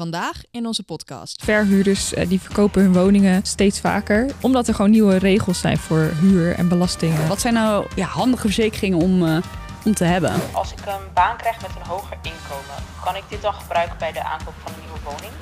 Vandaag 0.00 0.42
in 0.50 0.66
onze 0.66 0.82
podcast. 0.82 1.44
Verhuurders 1.44 2.14
eh, 2.14 2.28
die 2.28 2.40
verkopen 2.40 2.82
hun 2.82 2.92
woningen 2.92 3.42
steeds 3.44 3.80
vaker, 3.80 4.30
omdat 4.40 4.68
er 4.68 4.74
gewoon 4.74 4.90
nieuwe 4.90 5.16
regels 5.16 5.60
zijn 5.60 5.78
voor 5.78 6.10
huur 6.20 6.54
en 6.54 6.68
belastingen. 6.68 7.28
Wat 7.28 7.40
zijn 7.40 7.54
nou 7.54 7.86
ja, 7.96 8.06
handige 8.06 8.42
verzekeringen 8.42 8.98
om, 8.98 9.22
uh, 9.22 9.38
om 9.84 9.94
te 9.94 10.04
hebben? 10.04 10.32
Als 10.52 10.72
ik 10.72 10.78
een 10.78 11.12
baan 11.14 11.36
krijg 11.36 11.60
met 11.60 11.70
een 11.76 11.86
hoger 11.86 12.16
inkomen, 12.22 12.84
kan 13.04 13.16
ik 13.16 13.22
dit 13.28 13.42
dan 13.42 13.52
gebruiken 13.52 13.98
bij 13.98 14.12
de 14.12 14.22
aankoop 14.22 14.54
van 14.62 14.72
een 14.72 14.80
nieuwe 14.80 14.98
woning? 15.04 15.32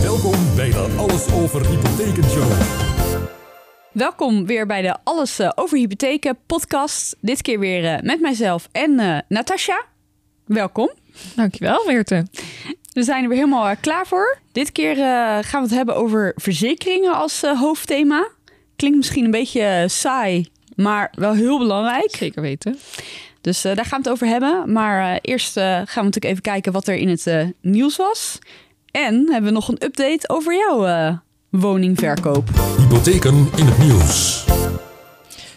Welkom 0.00 0.54
bij 0.56 0.70
de 0.70 0.94
Alles 0.98 1.32
Over 1.32 1.66
Hypotheken 1.66 2.30
Show. 2.30 2.52
Welkom 3.92 4.46
weer 4.46 4.66
bij 4.66 4.82
de 4.82 4.96
Alles 5.04 5.40
uh, 5.40 5.50
Over 5.54 5.78
Hypotheken 5.78 6.38
podcast. 6.46 7.16
Dit 7.20 7.42
keer 7.42 7.58
weer 7.58 8.00
met 8.02 8.20
mijzelf 8.20 8.68
en 8.72 8.90
uh, 9.00 9.18
Natasja. 9.28 9.84
Welkom. 10.44 10.99
Dankjewel, 11.36 11.84
Meerte. 11.86 12.26
We 12.92 13.02
zijn 13.02 13.22
er 13.22 13.28
weer 13.28 13.38
helemaal 13.38 13.76
klaar 13.80 14.06
voor. 14.06 14.38
Dit 14.52 14.72
keer 14.72 14.94
gaan 15.44 15.62
we 15.62 15.68
het 15.68 15.70
hebben 15.70 15.96
over 15.96 16.32
verzekeringen 16.36 17.14
als 17.14 17.42
hoofdthema. 17.42 18.28
Klinkt 18.76 18.96
misschien 18.96 19.24
een 19.24 19.30
beetje 19.30 19.84
saai, 19.88 20.50
maar 20.76 21.12
wel 21.14 21.32
heel 21.32 21.58
belangrijk. 21.58 22.16
Zeker 22.16 22.42
weten. 22.42 22.78
Dus 23.40 23.62
daar 23.62 23.84
gaan 23.84 24.02
we 24.02 24.08
het 24.08 24.08
over 24.08 24.26
hebben. 24.26 24.72
Maar 24.72 25.18
eerst 25.22 25.52
gaan 25.54 25.84
we 25.84 26.02
natuurlijk 26.02 26.24
even 26.24 26.42
kijken 26.42 26.72
wat 26.72 26.88
er 26.88 26.94
in 26.94 27.08
het 27.08 27.52
nieuws 27.60 27.96
was. 27.96 28.38
En 28.90 29.14
hebben 29.14 29.50
we 29.50 29.56
nog 29.56 29.68
een 29.68 29.84
update 29.84 30.28
over 30.28 30.54
jouw 30.54 31.18
woningverkoop. 31.48 32.48
Hypotheken 32.76 33.48
in 33.56 33.66
het 33.66 33.78
nieuws. 33.78 34.44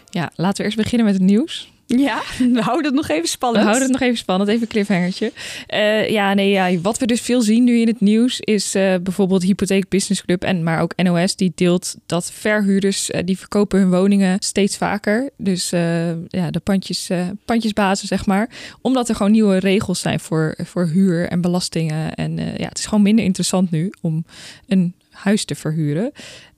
Ja, 0.09 0.32
laten 0.35 0.57
we 0.57 0.63
eerst 0.63 0.77
beginnen 0.77 1.05
met 1.05 1.16
het 1.16 1.23
nieuws. 1.23 1.73
Ja, 1.86 2.22
we 2.38 2.62
houden 2.62 2.86
het 2.86 2.94
nog 2.94 3.10
even 3.10 3.28
spannend. 3.28 3.64
We 3.64 3.70
houden 3.70 3.91
het 3.91 4.00
nog 4.00 4.10
even 4.10 4.18
spannend, 4.18 4.50
even 4.50 4.62
een 4.62 4.68
cliffhangertje. 4.68 5.32
Uh, 5.74 6.10
ja, 6.10 6.34
nee, 6.34 6.50
ja, 6.50 6.80
wat 6.80 6.98
we 6.98 7.05
dus 7.05 7.22
veel 7.22 7.41
zien 7.41 7.64
nu 7.64 7.80
in 7.80 7.88
het 7.88 8.00
nieuws 8.00 8.40
is 8.40 8.76
uh, 8.76 8.96
bijvoorbeeld 9.04 9.44
Hypotheek 9.44 9.90
Business 9.90 10.26
Club 10.26 10.44
en 10.44 10.64
maar 10.64 10.82
ook 10.82 10.96
NOS 10.96 11.36
die 11.36 11.52
deelt 11.55 11.96
dat 12.05 12.32
verhuurders 12.32 13.10
uh, 13.10 13.22
die 13.26 13.38
verkopen 13.38 13.80
hun 13.80 13.90
woningen 13.90 14.38
steeds 14.40 14.77
vaker. 14.77 15.30
Dus 15.38 15.70
ja, 16.27 16.52
de 16.52 16.62
pandjes, 16.63 17.10
pandjesbazen 17.46 18.07
zeg 18.07 18.26
maar, 18.26 18.50
omdat 18.82 19.10
er 19.10 19.16
gewoon 19.16 19.32
nieuwe 19.32 19.57
regels 19.57 20.00
zijn 20.00 20.20
voor, 20.20 20.55
voor 20.63 20.88
huur 20.88 21.27
en 21.27 21.41
belastingen. 21.41 22.13
En 22.13 22.35
ja, 22.38 22.68
het 22.68 22.77
is 22.77 22.85
gewoon 22.85 23.04
minder 23.04 23.26
interessant 23.26 23.72
nu 23.72 23.91
om 24.02 24.26
een 24.68 24.94
huis 25.10 25.46
te 25.46 25.55
verhuren. 25.55 26.12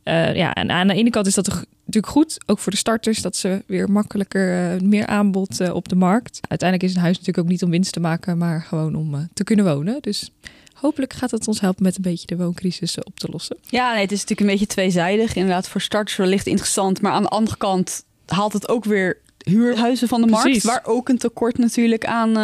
Uh, 0.06 0.36
ja, 0.36 0.54
en 0.54 0.72
aan 0.72 0.88
de 0.88 0.94
ene 0.94 1.10
kant 1.10 1.28
is 1.28 1.34
dat 1.34 1.48
natuurlijk 1.86 2.08
goed, 2.14 2.38
ook 2.46 2.60
voor 2.60 2.72
de 2.72 2.78
starters, 2.78 3.22
dat 3.22 3.36
ze 3.36 3.64
weer 3.66 3.92
makkelijker 3.92 4.74
uh, 4.74 4.82
meer 4.82 5.06
aanbod 5.06 5.62
uh, 5.62 5.74
op 5.74 5.90
de 5.90 5.96
markt. 5.96 6.40
Uiteindelijk 6.48 6.90
is 6.90 6.96
een 6.96 7.04
huis 7.04 7.18
natuurlijk 7.18 7.46
ook 7.46 7.52
niet 7.52 7.64
om 7.64 7.70
winst 7.70 7.94
te 7.94 8.00
maken, 8.00 8.38
maar 8.38 8.62
gewoon 8.62 8.96
om 8.96 9.30
te 9.34 9.44
kunnen 9.44 9.66
wonen. 9.66 9.98
Dus 10.02 10.32
hopelijk 10.74 11.14
gaat 11.14 11.32
het 11.32 11.48
ons 11.48 11.60
helpen 11.60 11.84
met 11.84 11.96
een 11.96 12.02
beetje 12.02 12.26
de 12.26 12.38
wooncrisis 12.38 13.04
op 13.04 13.20
te 13.20 13.28
lossen. 13.32 13.58
Ja, 13.68 13.92
nee, 13.92 14.02
het 14.02 14.12
is 14.12 14.20
natuurlijk 14.20 14.50
een 14.50 14.58
beetje 14.58 14.74
tweezijdig. 14.74 15.36
Inderdaad, 15.36 15.70
voor 15.70 15.82
starters 15.82 16.18
wellicht 16.18 16.48
interessant, 16.48 17.02
maar 17.02 17.12
aan 17.12 17.24
de 17.24 17.30
andere 17.30 17.58
kant 17.58 18.04
haalt 18.26 18.54
het 18.54 18.70
ook 18.70 18.86
weer 18.86 19.18
huurhuizen 19.38 20.08
van 20.08 20.22
de 20.22 20.28
markt, 20.28 20.44
Precies. 20.44 20.64
waar 20.64 20.84
ook 20.84 21.10
een 21.10 21.18
tekort 21.18 21.58
natuurlijk 21.58 22.06
aan, 22.06 22.38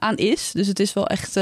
aan 0.00 0.16
is. 0.16 0.50
Dus 0.52 0.66
het 0.66 0.80
is 0.80 0.92
wel 0.92 1.06
echt 1.06 1.38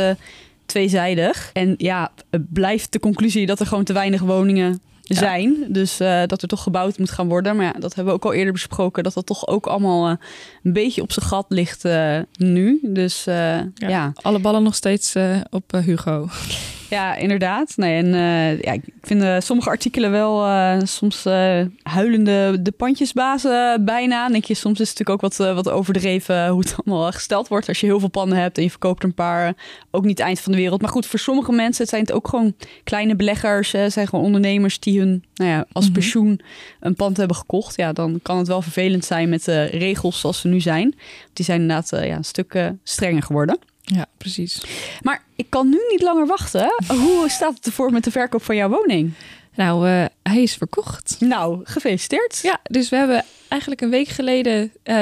tweezijdig. 0.66 1.50
En 1.52 1.74
ja, 1.76 2.12
blijft 2.48 2.92
de 2.92 3.00
conclusie 3.00 3.46
dat 3.46 3.60
er 3.60 3.66
gewoon 3.66 3.84
te 3.84 3.92
weinig 3.92 4.20
woningen 4.20 4.80
zijn. 5.08 5.56
Ja. 5.60 5.66
Dus 5.68 6.00
uh, 6.00 6.22
dat 6.26 6.42
er 6.42 6.48
toch 6.48 6.62
gebouwd 6.62 6.98
moet 6.98 7.10
gaan 7.10 7.28
worden. 7.28 7.56
Maar 7.56 7.64
ja, 7.64 7.72
dat 7.72 7.94
hebben 7.94 8.14
we 8.14 8.18
ook 8.20 8.24
al 8.24 8.32
eerder 8.32 8.52
besproken. 8.52 9.02
Dat 9.02 9.14
dat 9.14 9.26
toch 9.26 9.46
ook 9.46 9.66
allemaal 9.66 10.10
uh, 10.10 10.16
een 10.62 10.72
beetje 10.72 11.02
op 11.02 11.12
zijn 11.12 11.26
gat 11.26 11.46
ligt 11.48 11.84
uh, 11.84 12.18
nu. 12.32 12.78
Dus 12.82 13.24
ja, 13.24 13.68
ja, 13.74 14.12
Alle 14.22 14.38
ballen 14.38 14.62
nog 14.62 14.74
steeds 14.74 15.14
op 15.50 15.72
Hugo. 15.84 16.28
Ja, 16.88 17.16
inderdaad. 17.16 17.76
Nee, 17.76 18.02
en 18.02 18.08
ja, 18.62 18.72
ik 18.72 18.82
vind 19.02 19.44
sommige 19.44 19.68
artikelen 19.68 20.10
wel 20.10 20.46
soms 20.86 21.24
huilende 21.82 22.58
de 22.62 22.70
pandjesbazen 22.70 23.84
bijna. 23.84 24.28
Denk 24.28 24.44
je, 24.44 24.54
soms 24.54 24.80
is 24.80 24.88
het 24.88 24.98
natuurlijk 24.98 25.24
ook 25.24 25.36
wat, 25.36 25.54
wat 25.54 25.74
overdreven 25.74 26.48
hoe 26.48 26.60
het 26.60 26.74
allemaal 26.84 27.12
gesteld 27.12 27.48
wordt. 27.48 27.68
Als 27.68 27.80
je 27.80 27.86
heel 27.86 28.00
veel 28.00 28.08
panden 28.08 28.38
hebt 28.38 28.56
en 28.56 28.62
je 28.62 28.70
verkoopt 28.70 29.02
er 29.02 29.08
een 29.08 29.14
paar, 29.14 29.54
ook 29.90 30.04
niet 30.04 30.18
het 30.18 30.26
eind 30.26 30.40
van 30.40 30.52
de 30.52 30.58
wereld. 30.58 30.80
Maar 30.80 30.90
goed, 30.90 31.06
voor 31.06 31.18
sommige 31.18 31.52
mensen 31.52 31.82
het 31.82 31.90
zijn 31.90 32.02
het 32.02 32.12
ook 32.12 32.28
gewoon 32.28 32.54
kleine 32.84 33.16
beleggers. 33.16 33.70
Zijn 33.70 34.08
gewoon 34.08 34.24
ondernemers 34.24 34.80
die 34.80 34.98
hun 34.98 35.24
nou 35.34 35.50
ja, 35.50 35.66
als 35.72 35.90
pensioen 35.90 36.40
een 36.80 36.94
pand 36.94 37.16
hebben 37.16 37.36
gekocht. 37.36 37.76
Ja, 37.76 37.92
dan 37.92 38.20
kan 38.22 38.38
het 38.38 38.48
wel 38.48 38.62
vervelend 38.62 39.04
zijn 39.04 39.28
met 39.28 39.44
de 39.44 39.64
regels 39.64 40.20
zoals 40.20 40.40
ze 40.40 40.48
nu 40.48 40.60
zijn. 40.60 40.94
Die 41.32 41.44
zijn 41.44 41.60
inderdaad 41.60 41.90
ja, 41.90 42.16
een 42.16 42.24
stuk 42.24 42.72
strenger 42.82 43.22
geworden. 43.22 43.58
Ja, 43.94 44.06
precies. 44.18 44.62
Maar 45.02 45.22
ik 45.36 45.50
kan 45.50 45.68
nu 45.68 45.78
niet 45.90 46.02
langer 46.02 46.26
wachten. 46.26 46.74
Hoe 46.88 47.24
staat 47.28 47.54
het 47.54 47.66
ervoor 47.66 47.92
met 47.92 48.04
de 48.04 48.10
verkoop 48.10 48.42
van 48.42 48.56
jouw 48.56 48.68
woning? 48.68 49.12
Nou, 49.58 49.88
uh, 49.88 50.04
hij 50.22 50.42
is 50.42 50.54
verkocht. 50.54 51.16
Nou, 51.20 51.60
gefeliciteerd. 51.64 52.38
Ja, 52.42 52.60
dus 52.62 52.88
we 52.88 52.96
hebben 52.96 53.24
eigenlijk 53.48 53.80
een 53.80 53.90
week 53.90 54.08
geleden 54.08 54.72
uh, 54.84 54.94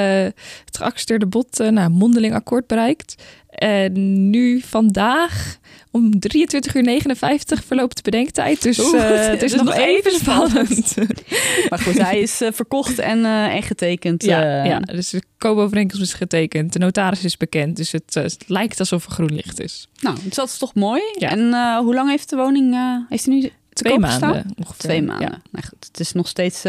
het 0.65 0.77
geaccepteerde 0.77 1.27
bod, 1.27 1.61
uh, 1.61 1.69
nou, 1.69 1.91
mondeling 1.91 2.34
akkoord 2.34 2.66
bereikt. 2.66 3.22
En 3.49 4.31
nu 4.31 4.61
vandaag 4.61 5.59
om 5.91 6.21
23 6.21 6.75
uur 6.75 6.83
59 6.83 7.65
verloopt 7.65 7.97
de 7.97 8.03
bedenktijd. 8.03 8.62
Dus 8.62 8.78
Oeh, 8.78 9.03
het 9.09 9.43
is 9.43 9.50
dus 9.50 9.61
nog, 9.61 9.65
nog 9.65 9.77
even 9.77 10.12
spannend. 10.12 10.95
maar 11.69 11.78
goed, 11.78 11.99
hij 11.99 12.21
is 12.21 12.43
verkocht 12.53 12.99
en, 12.99 13.25
en 13.25 13.62
getekend. 13.62 14.25
Ja, 14.25 14.65
ja, 14.65 14.78
dus 14.78 15.11
de 15.11 15.22
koopovereenkomst 15.39 16.03
is 16.03 16.12
getekend. 16.12 16.72
De 16.72 16.78
notaris 16.78 17.25
is 17.25 17.37
bekend. 17.37 17.77
Dus 17.77 17.93
het, 17.93 18.15
het, 18.15 18.45
lijkt 18.47 18.81
alsof 18.81 19.05
er 19.05 19.11
groen 19.11 19.34
licht 19.34 19.61
is. 19.61 19.89
Nou, 20.00 20.16
dat 20.25 20.49
is 20.49 20.59
toch 20.59 20.75
mooi. 20.75 21.03
Ja. 21.19 21.31
En 21.31 21.55
hoe 21.84 21.95
lang 21.95 22.11
heeft 22.11 22.31
de 22.31 22.37
woning, 22.37 22.77
heeft 23.09 23.25
hij 23.25 23.34
nu 23.34 23.50
Twee 23.76 23.98
maanden 23.98 24.54
ongeveer. 24.56 24.76
Twee 24.76 25.03
maanden. 25.03 25.28
Ja. 25.28 25.41
Nou 25.50 25.66
goed, 25.66 25.87
het 25.87 26.00
is 26.00 26.12
nog 26.12 26.28
steeds 26.28 26.62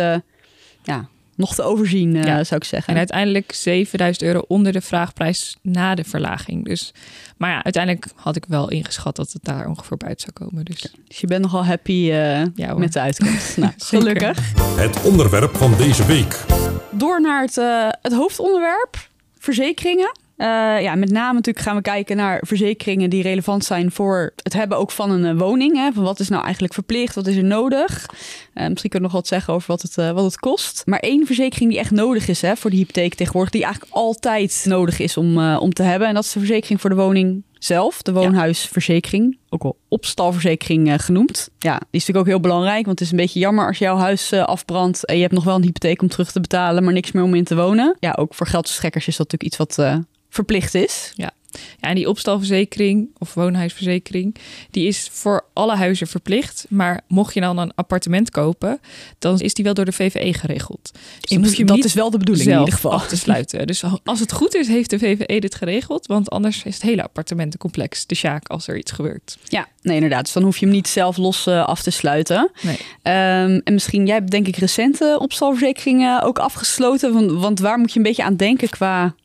ja, 0.83 1.07
nog 1.37 1.55
te 1.55 1.61
overzien, 1.63 2.15
uh, 2.15 2.23
ja. 2.23 2.43
zou 2.43 2.61
ik 2.61 2.67
zeggen. 2.67 2.93
En 2.93 2.97
uiteindelijk 2.97 3.53
7000 3.53 4.25
euro 4.25 4.43
onder 4.47 4.71
de 4.71 4.81
vraagprijs 4.81 5.57
na 5.61 5.95
de 5.95 6.03
verlaging. 6.03 6.65
Dus, 6.65 6.93
maar 7.37 7.49
ja, 7.49 7.63
uiteindelijk 7.63 8.07
had 8.15 8.35
ik 8.35 8.45
wel 8.47 8.69
ingeschat 8.69 9.15
dat 9.15 9.31
het 9.31 9.43
daar 9.43 9.67
ongeveer 9.67 9.97
bij 9.97 10.07
uit 10.07 10.21
zou 10.21 10.31
komen. 10.33 10.65
Dus, 10.65 10.79
ja. 10.79 10.89
dus 11.07 11.19
je 11.19 11.27
bent 11.27 11.41
nogal 11.41 11.65
happy 11.65 11.91
uh, 11.91 12.45
ja, 12.55 12.73
met 12.73 12.93
de 12.93 12.99
uitkomst. 12.99 13.57
nou, 13.57 13.73
gelukkig. 13.77 14.53
Het 14.75 15.03
onderwerp 15.03 15.57
van 15.57 15.77
deze 15.77 16.05
week. 16.05 16.45
Door 16.91 17.21
naar 17.21 17.41
het, 17.41 17.57
uh, 17.57 17.89
het 18.01 18.13
hoofdonderwerp, 18.13 19.09
verzekeringen. 19.37 20.11
Uh, 20.37 20.81
ja, 20.81 20.95
met 20.95 21.11
name 21.11 21.33
natuurlijk 21.33 21.65
gaan 21.65 21.75
we 21.75 21.81
kijken 21.81 22.17
naar 22.17 22.41
verzekeringen 22.45 23.09
die 23.09 23.21
relevant 23.21 23.65
zijn 23.65 23.91
voor 23.91 24.33
het 24.43 24.53
hebben 24.53 24.77
ook 24.77 24.91
van 24.91 25.11
een 25.11 25.35
uh, 25.35 25.41
woning. 25.41 25.75
Hè. 25.75 25.91
Van 25.91 26.03
wat 26.03 26.19
is 26.19 26.29
nou 26.29 26.43
eigenlijk 26.43 26.73
verplicht, 26.73 27.15
wat 27.15 27.27
is 27.27 27.35
er 27.35 27.43
nodig? 27.43 28.05
Uh, 28.53 28.67
misschien 28.67 28.89
kunnen 28.89 28.91
we 28.91 28.99
nog 28.99 29.11
wat 29.11 29.27
zeggen 29.27 29.53
over 29.53 29.67
wat 29.67 29.81
het, 29.81 29.95
wat 29.95 30.23
het 30.23 30.39
kost. 30.39 30.81
Maar 30.85 30.99
één 30.99 31.25
verzekering 31.25 31.69
die 31.69 31.79
echt 31.79 31.91
nodig 31.91 32.27
is 32.27 32.41
hè, 32.41 32.55
voor 32.55 32.69
de 32.69 32.75
hypotheek 32.75 33.15
tegenwoordig, 33.15 33.51
die 33.51 33.63
eigenlijk 33.63 33.93
altijd 33.93 34.65
nodig 34.67 34.99
is 34.99 35.17
om, 35.17 35.55
om 35.55 35.73
te 35.73 35.83
hebben. 35.83 36.07
En 36.07 36.13
dat 36.13 36.23
is 36.23 36.31
de 36.31 36.39
verzekering 36.39 36.81
voor 36.81 36.89
de 36.89 36.95
woning 36.95 37.43
zelf, 37.59 38.01
de 38.01 38.13
woonhuisverzekering, 38.13 39.37
ook 39.49 39.63
wel 39.63 39.77
opstalverzekering 39.87 40.87
uh, 40.87 40.93
genoemd. 40.97 41.49
Ja, 41.59 41.77
die 41.77 41.87
is 41.91 41.99
natuurlijk 41.99 42.17
ook 42.17 42.25
heel 42.25 42.39
belangrijk, 42.39 42.85
want 42.85 42.99
het 42.99 43.07
is 43.07 43.11
een 43.11 43.19
beetje 43.19 43.39
jammer 43.39 43.67
als 43.67 43.77
jouw 43.77 43.97
huis 43.97 44.33
uh, 44.33 44.43
afbrandt 44.43 45.05
en 45.05 45.15
je 45.15 45.21
hebt 45.21 45.33
nog 45.33 45.43
wel 45.43 45.55
een 45.55 45.63
hypotheek 45.63 46.01
om 46.01 46.07
terug 46.07 46.31
te 46.31 46.39
betalen, 46.39 46.83
maar 46.83 46.93
niks 46.93 47.11
meer 47.11 47.23
om 47.23 47.35
in 47.35 47.43
te 47.43 47.55
wonen. 47.55 47.95
Ja, 47.99 48.15
ook 48.19 48.33
voor 48.33 48.47
geldverstrekkers 48.47 49.07
is 49.07 49.17
dat 49.17 49.31
natuurlijk 49.31 49.63
iets 49.63 49.77
wat 49.77 49.87
uh, 49.87 49.97
verplicht 50.29 50.73
is. 50.73 51.11
Ja. 51.15 51.31
Ja, 51.79 51.89
en 51.89 51.95
die 51.95 52.09
opstalverzekering 52.09 53.09
of 53.17 53.33
woonhuisverzekering, 53.33 54.35
die 54.71 54.87
is 54.87 55.09
voor 55.11 55.45
alle 55.53 55.75
huizen 55.75 56.07
verplicht. 56.07 56.65
Maar 56.69 57.01
mocht 57.07 57.33
je 57.33 57.41
dan 57.41 57.57
een 57.57 57.71
appartement 57.75 58.29
kopen, 58.29 58.79
dan 59.19 59.39
is 59.39 59.53
die 59.53 59.63
wel 59.63 59.73
door 59.73 59.85
de 59.85 59.91
VVE 59.91 60.33
geregeld. 60.33 60.91
Dus 61.19 61.29
dan 61.29 61.43
hoef 61.43 61.55
je 61.55 61.65
dat 61.65 61.83
is 61.83 61.93
wel 61.93 62.09
de 62.09 62.17
bedoeling 62.17 62.49
in 62.49 62.59
ieder 62.59 62.73
geval. 62.73 62.91
af 62.91 63.07
te 63.07 63.17
sluiten. 63.17 63.67
Dus 63.67 63.83
als 64.03 64.19
het 64.19 64.31
goed 64.31 64.55
is, 64.55 64.67
heeft 64.67 64.89
de 64.89 64.99
VVE 64.99 65.39
dit 65.39 65.55
geregeld. 65.55 66.07
Want 66.07 66.29
anders 66.29 66.63
is 66.63 66.73
het 66.73 66.83
hele 66.83 67.03
appartementencomplex 67.03 68.05
de 68.05 68.15
sjaak 68.15 68.47
als 68.47 68.67
er 68.67 68.77
iets 68.77 68.91
gebeurt. 68.91 69.37
Ja, 69.43 69.67
nee 69.81 69.95
inderdaad. 69.95 70.23
Dus 70.23 70.33
dan 70.33 70.43
hoef 70.43 70.57
je 70.57 70.65
hem 70.65 70.75
niet 70.75 70.87
zelf 70.87 71.17
los 71.17 71.47
uh, 71.47 71.65
af 71.65 71.81
te 71.81 71.91
sluiten. 71.91 72.51
Nee. 72.61 72.75
Um, 72.75 73.61
en 73.63 73.73
misschien, 73.73 74.05
jij 74.05 74.15
hebt 74.15 74.31
denk 74.31 74.47
ik 74.47 74.55
recente 74.55 75.17
opstalverzekeringen 75.19 76.21
ook 76.21 76.39
afgesloten. 76.39 77.13
Want, 77.13 77.31
want 77.31 77.59
waar 77.59 77.79
moet 77.79 77.91
je 77.91 77.97
een 77.97 78.05
beetje 78.05 78.23
aan 78.23 78.35
denken 78.35 78.69
qua 78.69 79.15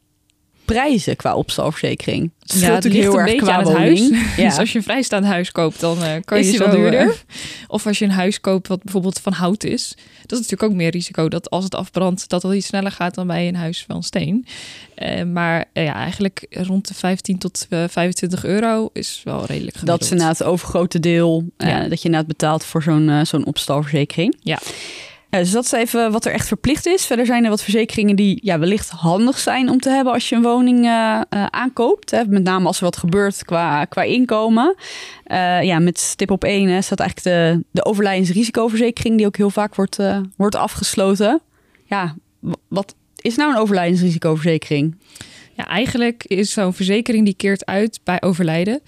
prijzen 0.64 1.16
qua 1.16 1.34
opstalverzekering. 1.34 2.30
Het 2.38 2.60
ja, 2.60 2.74
het 2.74 2.84
ligt 2.84 2.96
heel 2.96 3.24
beetje 3.24 3.52
aan 3.52 3.66
het 3.66 3.76
huis. 3.76 4.00
Ja. 4.36 4.48
Dus 4.48 4.58
als 4.58 4.72
je 4.72 4.78
een 4.78 4.84
vrijstaand 4.84 5.24
huis 5.24 5.52
koopt, 5.52 5.80
dan 5.80 5.98
uh, 6.02 6.14
kan 6.24 6.38
is 6.38 6.50
je 6.50 6.58
wel 6.58 6.70
duurder. 6.70 7.06
Uh, 7.06 7.12
of 7.68 7.86
als 7.86 7.98
je 7.98 8.04
een 8.04 8.10
huis 8.10 8.40
koopt 8.40 8.68
wat 8.68 8.82
bijvoorbeeld 8.82 9.18
van 9.18 9.32
hout 9.32 9.64
is. 9.64 9.94
Dat 10.20 10.32
is 10.32 10.38
natuurlijk 10.38 10.62
ook 10.62 10.78
meer 10.78 10.90
risico 10.90 11.28
dat 11.28 11.50
als 11.50 11.64
het 11.64 11.74
afbrandt, 11.74 12.28
dat 12.28 12.42
dat 12.42 12.54
iets 12.54 12.66
sneller 12.66 12.90
gaat 12.90 13.14
dan 13.14 13.26
bij 13.26 13.48
een 13.48 13.56
huis 13.56 13.84
van 13.88 14.02
steen. 14.02 14.46
Uh, 14.98 15.22
maar 15.22 15.64
ja, 15.72 15.94
eigenlijk 15.94 16.46
rond 16.50 16.88
de 16.88 16.94
15 16.94 17.38
tot 17.38 17.66
25 17.68 18.44
euro 18.44 18.90
is 18.92 19.20
wel 19.24 19.44
redelijk 19.46 19.76
gemiddeld. 19.76 19.86
Dat 19.86 20.00
is 20.00 20.10
inderdaad 20.10 20.38
het 20.38 20.46
overgrote 20.46 21.00
deel 21.00 21.44
ja. 21.56 21.88
dat 21.88 21.98
je 21.98 22.04
inderdaad 22.04 22.26
betaalt 22.26 22.64
voor 22.64 22.82
zo'n 22.82 23.26
zo'n 23.26 23.46
opstalverzekering. 23.46 24.36
Ja. 24.40 24.58
Dus 25.40 25.50
dat 25.50 25.64
is 25.64 25.72
even 25.72 26.12
wat 26.12 26.24
er 26.24 26.32
echt 26.32 26.46
verplicht 26.46 26.86
is. 26.86 27.04
Verder 27.06 27.26
zijn 27.26 27.44
er 27.44 27.50
wat 27.50 27.62
verzekeringen 27.62 28.16
die 28.16 28.38
ja, 28.42 28.58
wellicht 28.58 28.90
handig 28.90 29.38
zijn 29.38 29.68
om 29.68 29.78
te 29.78 29.90
hebben 29.90 30.12
als 30.12 30.28
je 30.28 30.36
een 30.36 30.42
woning 30.42 30.84
eh, 30.84 31.20
eh, 31.28 31.46
aankoopt. 31.46 32.10
Hè. 32.10 32.24
Met 32.24 32.42
name 32.42 32.66
als 32.66 32.78
er 32.78 32.84
wat 32.84 32.96
gebeurt 32.96 33.44
qua, 33.44 33.84
qua 33.84 34.02
inkomen. 34.02 34.74
Eh, 35.24 35.62
ja, 35.62 35.78
met 35.78 35.98
stip 35.98 36.30
op 36.30 36.44
één 36.44 36.68
hè, 36.68 36.82
staat 36.82 37.00
eigenlijk 37.00 37.36
de, 37.36 37.64
de 37.70 37.84
overlijdensrisicoverzekering, 37.84 39.16
die 39.16 39.26
ook 39.26 39.36
heel 39.36 39.50
vaak 39.50 39.74
wordt, 39.74 39.98
wordt 40.36 40.54
afgesloten. 40.54 41.40
Ja, 41.84 42.14
wat 42.68 42.94
is 43.16 43.36
nou 43.36 43.52
een 43.52 43.60
overlijdensrisicoverzekering? 43.60 44.96
Ja, 45.56 45.66
eigenlijk 45.66 46.24
is 46.24 46.52
zo'n 46.52 46.74
verzekering 46.74 47.24
die 47.24 47.36
keert 47.36 47.66
uit 47.66 48.00
bij 48.04 48.22
overlijden. 48.22 48.80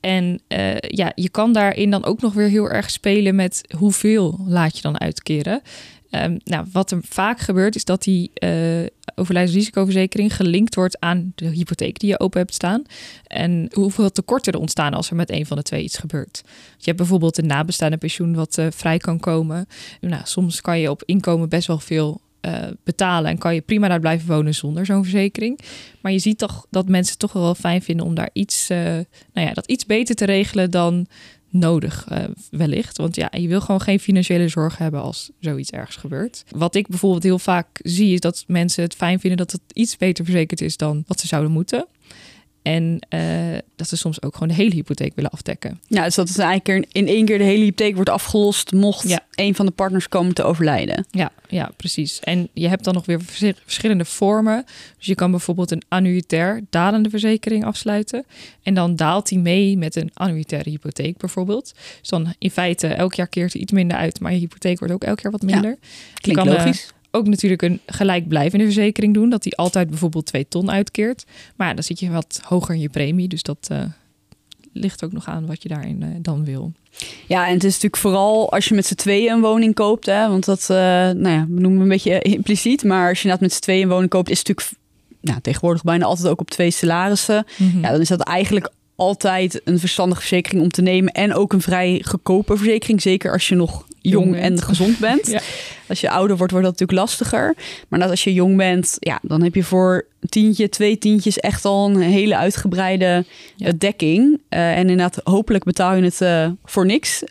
En 0.00 0.40
eh, 0.48 0.78
ja, 0.78 1.12
je 1.14 1.28
kan 1.28 1.52
daarin 1.52 1.90
dan 1.90 2.04
ook 2.04 2.20
nog 2.20 2.32
weer 2.34 2.48
heel 2.48 2.70
erg 2.70 2.90
spelen 2.90 3.34
met 3.34 3.60
hoeveel 3.78 4.40
laat 4.46 4.76
je 4.76 4.82
dan 4.82 5.00
uitkeren. 5.00 5.62
Ehm, 6.10 6.38
nou, 6.44 6.66
wat 6.72 6.90
er 6.90 6.98
vaak 7.02 7.40
gebeurt 7.40 7.74
is 7.74 7.84
dat 7.84 8.02
die 8.02 8.30
eh 8.34 8.86
overlijdensrisicoverzekering 9.18 10.36
gelinkt 10.36 10.74
wordt 10.74 11.00
aan 11.00 11.32
de 11.34 11.48
hypotheek 11.48 11.98
die 11.98 12.08
je 12.08 12.20
open 12.20 12.40
hebt 12.40 12.54
staan. 12.54 12.82
En 13.26 13.70
hoeveel 13.72 14.10
tekorten 14.10 14.52
er 14.52 14.58
ontstaan 14.58 14.94
als 14.94 15.10
er 15.10 15.16
met 15.16 15.30
een 15.30 15.46
van 15.46 15.56
de 15.56 15.62
twee 15.62 15.82
iets 15.82 15.98
gebeurt. 15.98 16.42
Je 16.76 16.84
hebt 16.84 16.96
bijvoorbeeld 16.96 17.38
een 17.38 17.46
nabestaande 17.46 17.96
pensioen 17.96 18.34
wat 18.34 18.58
eh, 18.58 18.66
vrij 18.70 18.98
kan 18.98 19.18
komen. 19.18 19.66
Nou, 20.00 20.22
soms 20.24 20.60
kan 20.60 20.78
je 20.78 20.90
op 20.90 21.02
inkomen 21.04 21.48
best 21.48 21.66
wel 21.66 21.78
veel 21.78 22.20
eh, 22.40 22.62
betalen 22.84 23.30
en 23.30 23.38
kan 23.38 23.54
je 23.54 23.60
prima 23.60 23.88
daar 23.88 24.00
blijven 24.00 24.28
wonen 24.28 24.54
zonder 24.54 24.86
zo'n 24.86 25.02
verzekering. 25.02 25.60
Maar 26.00 26.12
je 26.12 26.18
ziet 26.18 26.38
toch 26.38 26.66
dat 26.70 26.88
mensen 26.88 27.10
het 27.10 27.20
toch 27.20 27.32
wel 27.32 27.54
fijn 27.54 27.82
vinden 27.82 28.06
om 28.06 28.14
daar 28.14 28.30
iets, 28.32 28.70
eh, 28.70 28.78
nou 29.32 29.46
ja, 29.46 29.52
dat 29.52 29.66
iets 29.66 29.86
beter 29.86 30.14
te 30.14 30.24
regelen 30.24 30.70
dan 30.70 31.06
nodig, 31.50 32.06
eh, 32.08 32.24
wellicht. 32.50 32.96
Want 32.96 33.16
ja, 33.16 33.28
je 33.30 33.48
wil 33.48 33.60
gewoon 33.60 33.80
geen 33.80 34.00
financiële 34.00 34.48
zorg 34.48 34.78
hebben 34.78 35.02
als 35.02 35.30
zoiets 35.40 35.70
ergens 35.70 35.96
gebeurt. 35.96 36.44
Wat 36.50 36.74
ik 36.74 36.88
bijvoorbeeld 36.88 37.22
heel 37.22 37.38
vaak 37.38 37.80
zie, 37.82 38.12
is 38.12 38.20
dat 38.20 38.44
mensen 38.46 38.82
het 38.82 38.94
fijn 38.94 39.20
vinden 39.20 39.38
dat 39.38 39.52
het 39.52 39.60
iets 39.72 39.96
beter 39.96 40.24
verzekerd 40.24 40.60
is 40.60 40.76
dan 40.76 41.04
wat 41.06 41.20
ze 41.20 41.26
zouden 41.26 41.52
moeten. 41.52 41.86
En 42.66 42.98
eh, 43.08 43.20
dat 43.76 43.88
ze 43.88 43.96
soms 43.96 44.22
ook 44.22 44.32
gewoon 44.32 44.48
de 44.48 44.54
hele 44.54 44.74
hypotheek 44.74 45.12
willen 45.14 45.30
afdekken. 45.30 45.80
Ja, 45.88 46.04
dus 46.04 46.14
dat 46.14 46.28
is 46.28 46.38
eigenlijk 46.38 46.86
in 46.92 47.08
één 47.08 47.24
keer 47.24 47.38
de 47.38 47.44
hele 47.44 47.62
hypotheek 47.64 47.94
wordt 47.94 48.10
afgelost 48.10 48.72
mocht 48.72 49.08
Ja. 49.08 49.20
een 49.34 49.54
van 49.54 49.66
de 49.66 49.72
partners 49.72 50.08
komen 50.08 50.34
te 50.34 50.42
overlijden. 50.42 51.06
Ja, 51.10 51.30
ja, 51.48 51.70
precies. 51.76 52.20
En 52.20 52.48
je 52.52 52.68
hebt 52.68 52.84
dan 52.84 52.94
nog 52.94 53.06
weer 53.06 53.20
vers- 53.22 53.58
verschillende 53.64 54.04
vormen. 54.04 54.64
Dus 54.98 55.06
je 55.06 55.14
kan 55.14 55.30
bijvoorbeeld 55.30 55.70
een 55.70 55.82
annuitair 55.88 56.60
dalende 56.70 57.10
verzekering 57.10 57.64
afsluiten. 57.64 58.24
En 58.62 58.74
dan 58.74 58.96
daalt 58.96 59.28
die 59.28 59.38
mee 59.38 59.76
met 59.78 59.96
een 59.96 60.10
annuitaire 60.14 60.70
hypotheek 60.70 61.16
bijvoorbeeld. 61.16 61.74
Dus 62.00 62.08
dan 62.08 62.34
in 62.38 62.50
feite 62.50 62.86
elk 62.86 63.14
jaar 63.14 63.28
keert 63.28 63.54
er 63.54 63.60
iets 63.60 63.72
minder 63.72 63.96
uit, 63.96 64.20
maar 64.20 64.32
je 64.32 64.38
hypotheek 64.38 64.78
wordt 64.78 64.94
ook 64.94 65.04
elk 65.04 65.20
jaar 65.20 65.32
wat 65.32 65.42
minder. 65.42 65.70
Je 65.80 66.20
Klinkt 66.20 66.42
kan, 66.42 66.52
eh, 66.52 66.58
logisch. 66.64 66.92
Ook 67.16 67.26
natuurlijk 67.26 67.62
een 67.62 67.80
gelijkblijvende 67.86 68.64
verzekering 68.64 69.14
doen, 69.14 69.30
dat 69.30 69.42
die 69.42 69.56
altijd 69.56 69.88
bijvoorbeeld 69.88 70.26
twee 70.26 70.48
ton 70.48 70.70
uitkeert. 70.70 71.24
Maar 71.56 71.68
ja, 71.68 71.74
dan 71.74 71.82
zit 71.82 72.00
je 72.00 72.10
wat 72.10 72.40
hoger 72.44 72.74
in 72.74 72.80
je 72.80 72.88
premie, 72.88 73.28
dus 73.28 73.42
dat 73.42 73.66
eh, 73.70 73.82
ligt 74.72 75.04
ook 75.04 75.12
nog 75.12 75.26
aan 75.26 75.46
wat 75.46 75.62
je 75.62 75.68
daarin 75.68 76.02
eh, 76.02 76.08
dan 76.18 76.44
wil. 76.44 76.72
Ja, 77.26 77.46
en 77.46 77.54
het 77.54 77.64
is 77.64 77.72
natuurlijk 77.72 78.02
vooral 78.02 78.52
als 78.52 78.64
je 78.64 78.74
met 78.74 78.86
z'n 78.86 78.94
tweeën 78.94 79.32
een 79.32 79.40
woning 79.40 79.74
koopt. 79.74 80.06
Hè, 80.06 80.28
want 80.28 80.44
dat 80.44 80.62
eh, 80.70 80.76
nou 80.76 81.28
ja, 81.28 81.46
we 81.48 81.60
noemen 81.60 81.80
een 81.80 81.88
beetje 81.88 82.20
impliciet. 82.36 82.84
Maar 82.84 83.08
als 83.08 83.18
je 83.18 83.24
inderdaad 83.24 83.48
met 83.48 83.56
z'n 83.56 83.62
tweeën 83.62 83.82
een 83.82 83.88
woning 83.88 84.10
koopt, 84.10 84.30
is 84.30 84.38
het 84.38 84.48
natuurlijk 84.48 84.78
nou, 85.20 85.40
tegenwoordig 85.40 85.82
bijna 85.82 86.04
altijd 86.04 86.28
ook 86.28 86.40
op 86.40 86.50
twee 86.50 86.70
salarissen. 86.70 87.46
Ja, 87.82 87.90
dan 87.90 88.00
is 88.00 88.08
dat 88.08 88.20
eigenlijk 88.20 88.70
altijd 88.96 89.60
een 89.64 89.78
verstandige 89.78 90.20
verzekering 90.20 90.62
om 90.62 90.70
te 90.70 90.82
nemen. 90.82 91.12
En 91.12 91.34
ook 91.34 91.52
een 91.52 91.60
vrij 91.60 92.02
goedkope 92.06 92.56
verzekering. 92.56 93.02
Zeker 93.02 93.32
als 93.32 93.48
je 93.48 93.54
nog 93.54 93.86
jong, 94.08 94.36
en 94.36 94.62
gezond 94.62 94.98
bent. 94.98 95.26
Ja. 95.36 95.40
Als 95.88 96.00
je 96.00 96.10
ouder 96.10 96.36
wordt, 96.36 96.52
wordt 96.52 96.66
dat 96.66 96.78
natuurlijk 96.78 97.08
lastiger. 97.08 97.54
Maar 97.88 97.98
net 97.98 98.10
als 98.10 98.24
je 98.24 98.32
jong 98.32 98.56
bent, 98.56 98.96
ja, 98.98 99.18
dan 99.22 99.42
heb 99.42 99.54
je 99.54 99.62
voor 99.62 100.06
een 100.20 100.28
tientje, 100.28 100.68
twee 100.68 100.98
tientjes 100.98 101.38
echt 101.38 101.64
al 101.64 101.86
een 101.90 102.00
hele 102.00 102.36
uitgebreide 102.36 103.24
Ja. 103.56 103.66
eh, 103.66 103.72
dekking. 103.78 104.40
Eh, 104.48 104.70
en 104.72 104.80
inderdaad, 104.80 105.20
hopelijk 105.24 105.64
betaal 105.64 105.94
je 105.94 106.02
het 106.02 106.20
eh, 106.20 106.48
voor 106.64 106.86
niks. 106.86 107.22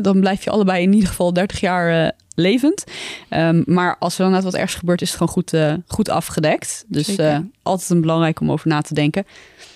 Dan 0.00 0.20
blijf 0.20 0.44
je 0.44 0.50
allebei 0.50 0.82
in 0.82 0.92
ieder 0.92 1.08
geval 1.08 1.32
30 1.32 1.60
jaar 1.60 2.12
levend. 2.34 2.84
Ehm, 3.28 3.62
maar 3.66 3.96
als 3.98 4.18
er 4.18 4.24
dan 4.24 4.32
net 4.32 4.44
wat 4.44 4.54
ergens 4.54 4.74
gebeurt, 4.74 5.02
is 5.02 5.08
het 5.08 5.16
gewoon 5.18 5.32
goed, 5.32 5.54
goed 5.86 6.08
afgedekt. 6.08 6.84
Dus 6.88 7.16
altijd 7.62 7.90
een 7.90 8.00
belangrijk 8.00 8.40
om 8.40 8.50
over 8.50 8.68
na 8.68 8.80
te 8.80 8.94
denken. 8.94 9.26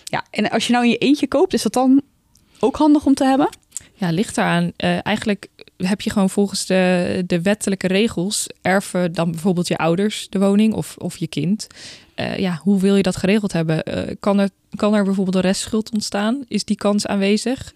Ja, 0.04 0.24
en 0.30 0.50
als 0.50 0.66
je 0.66 0.72
nou 0.72 0.84
in 0.84 0.90
je 0.90 0.98
eentje 0.98 1.26
koopt, 1.28 1.54
is 1.54 1.62
dat 1.62 1.72
dan 1.72 2.02
ook 2.60 2.76
handig 2.76 3.06
om 3.06 3.14
te 3.14 3.24
hebben? 3.24 3.48
Ja, 3.94 4.10
ligt. 4.10 4.38
Eh, 4.38 5.06
eigenlijk 5.06 5.46
heb 5.76 6.00
je 6.00 6.10
gewoon 6.10 6.30
volgens 6.30 6.66
de, 6.66 7.22
de 7.26 7.42
wettelijke 7.42 7.86
regels 7.86 8.46
erven 8.62 9.12
dan 9.12 9.30
bijvoorbeeld 9.30 9.68
je 9.68 9.76
ouders 9.76 10.26
de 10.28 10.38
woning 10.38 10.74
of, 10.74 10.96
of 10.98 11.16
je 11.16 11.26
kind. 11.26 11.66
Eh, 12.14 12.38
ja, 12.38 12.60
hoe 12.62 12.80
wil 12.80 12.96
je 12.96 13.02
dat 13.02 13.16
geregeld 13.16 13.52
hebben? 13.52 13.82
Eh, 13.82 14.14
kan, 14.20 14.38
er, 14.38 14.48
kan 14.76 14.94
er 14.94 15.04
bijvoorbeeld 15.04 15.36
een 15.36 15.50
restschuld 15.50 15.92
ontstaan? 15.92 16.44
Is 16.48 16.64
die 16.64 16.76
kans 16.76 17.06
aanwezig? 17.06 17.72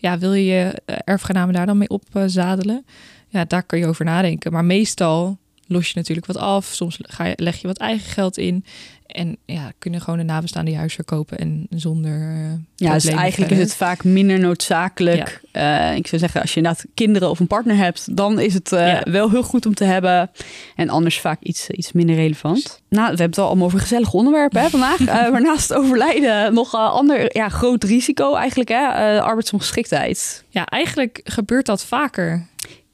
Ja, 0.00 0.18
wil 0.18 0.32
je 0.32 0.44
je 0.44 0.82
eh, 0.84 0.96
erfgenamen 1.04 1.54
daar 1.54 1.66
dan 1.66 1.78
mee 1.78 1.88
op 1.88 2.04
eh, 2.12 2.22
zadelen? 2.26 2.84
Ja, 3.28 3.44
daar 3.44 3.62
kun 3.62 3.78
je 3.78 3.86
over 3.86 4.04
nadenken. 4.04 4.52
Maar 4.52 4.64
meestal 4.64 5.38
los 5.70 5.86
je 5.86 5.92
natuurlijk 5.94 6.26
wat 6.26 6.36
af. 6.36 6.64
Soms 6.64 6.98
ga 7.02 7.24
je, 7.24 7.32
leg 7.36 7.60
je 7.60 7.66
wat 7.66 7.78
eigen 7.78 8.10
geld 8.10 8.38
in. 8.38 8.64
En 9.06 9.36
ja, 9.44 9.72
kunnen 9.78 10.00
gewoon 10.00 10.18
de 10.18 10.24
nabestaande 10.24 10.76
huis 10.76 10.94
verkopen 10.94 11.38
en 11.38 11.66
zonder. 11.70 12.20
eh, 12.20 12.52
Ja, 12.76 12.92
dus 12.92 13.04
eigenlijk 13.06 13.34
verder. 13.36 13.56
is 13.56 13.62
het 13.62 13.74
vaak 13.76 14.04
minder 14.04 14.38
noodzakelijk. 14.38 15.40
Eh, 15.52 15.94
ik 15.96 16.06
zou 16.06 16.20
zeggen, 16.20 16.40
als 16.40 16.50
je 16.50 16.56
inderdaad 16.56 16.84
kinderen 16.94 17.30
of 17.30 17.40
een 17.40 17.46
partner 17.46 17.76
hebt, 17.76 18.16
dan 18.16 18.40
is 18.40 18.54
het 18.54 18.72
eh, 18.72 18.86
Ja. 18.86 19.02
wel 19.10 19.30
heel 19.30 19.42
goed 19.42 19.66
om 19.66 19.74
te 19.74 19.84
hebben. 19.84 20.30
En 20.76 20.88
anders 20.88 21.20
vaak 21.20 21.42
iets, 21.42 21.70
iets 21.70 21.92
minder 21.92 22.14
relevant. 22.16 22.80
Nou, 22.88 23.02
we 23.02 23.08
hebben 23.08 23.26
het 23.26 23.38
al 23.38 23.46
allemaal 23.46 23.66
over 23.66 23.80
gezellige 23.80 24.16
onderwerpen 24.16 24.60
hè, 24.62 24.68
vandaag. 24.70 24.98
Maar 25.32 25.42
naast 25.42 25.72
overlijden 25.74 26.54
nog 26.54 26.72
een 26.72 26.78
ander 26.80 27.36
ja, 27.36 27.48
groot 27.48 27.84
risico 27.84 28.34
eigenlijk, 28.34 28.68
hè? 28.68 29.20
arbeidsongeschiktheid. 29.20 30.44
Ja, 30.48 30.66
eigenlijk 30.66 31.20
gebeurt 31.24 31.66
dat 31.66 31.84
vaker 31.84 32.46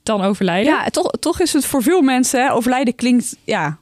dan 0.06 0.22
overlijden. 0.22 0.72
Ja, 0.72 0.84
toch, 0.88 1.10
toch 1.20 1.40
is 1.40 1.52
het 1.52 1.64
voor 1.64 1.82
veel 1.82 2.02
mensen, 2.02 2.44
hè, 2.44 2.52
overlijden 2.52 2.94
klinkt, 2.94 3.36
ja... 3.44 3.78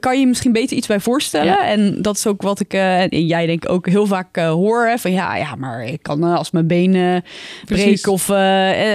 Kan, 0.00 0.20
je 0.20 0.26
misschien 0.26 0.52
beter 0.52 0.76
iets 0.76 0.86
bij 0.86 1.00
voorstellen? 1.00 1.52
Ja. 1.52 1.66
En 1.66 2.02
dat 2.02 2.16
is 2.16 2.26
ook 2.26 2.42
wat 2.42 2.60
ik, 2.60 2.72
eh, 2.72 3.00
en 3.00 3.26
jij 3.26 3.46
denk 3.46 3.64
ik 3.64 3.70
ook 3.70 3.86
heel 3.86 4.06
vaak 4.06 4.36
eh, 4.36 4.50
hoor. 4.50 4.86
Hè, 4.86 4.98
van 4.98 5.12
ja, 5.12 5.36
ja, 5.36 5.54
maar 5.54 5.84
ik 5.84 6.02
kan 6.02 6.24
eh, 6.24 6.34
als 6.34 6.50
mijn 6.50 6.66
benen 6.66 7.24
breek 7.64 8.06
of, 8.06 8.30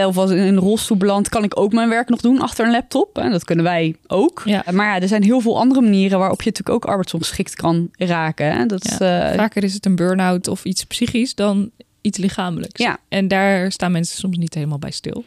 of 0.05 0.17
als 0.17 0.31
in 0.31 0.37
een 0.37 0.59
rolstoel 0.59 0.97
beland, 0.97 1.29
kan 1.29 1.43
ik 1.43 1.59
ook 1.59 1.73
mijn 1.73 1.89
werk 1.89 2.09
nog 2.09 2.21
doen 2.21 2.39
achter 2.39 2.65
een 2.65 2.71
laptop. 2.71 3.17
En 3.17 3.31
dat 3.31 3.43
kunnen 3.43 3.65
wij 3.65 3.95
ook. 4.07 4.41
Ja. 4.45 4.63
Maar 4.71 4.95
ja, 4.95 5.01
er 5.01 5.07
zijn 5.07 5.23
heel 5.23 5.39
veel 5.39 5.59
andere 5.59 5.81
manieren 5.81 6.19
waarop 6.19 6.41
je 6.41 6.49
natuurlijk 6.49 6.75
ook 6.75 6.89
arbeidsongeschikt 6.89 7.55
kan 7.55 7.89
raken. 7.97 8.51
Hè. 8.51 8.65
Dat 8.65 8.85
is, 8.85 8.95
Vaker 9.35 9.63
is 9.63 9.73
het 9.73 9.85
een 9.85 9.95
burn-out 9.95 10.47
of 10.47 10.63
iets 10.63 10.83
psychisch 10.83 11.35
dan 11.35 11.71
iets 12.01 12.17
lichamelijks. 12.17 12.81
Ja. 12.81 12.97
En 13.07 13.27
daar 13.27 13.71
staan 13.71 13.91
mensen 13.91 14.17
soms 14.17 14.37
niet 14.37 14.53
helemaal 14.53 14.79
bij 14.79 14.91
stil. 14.91 15.23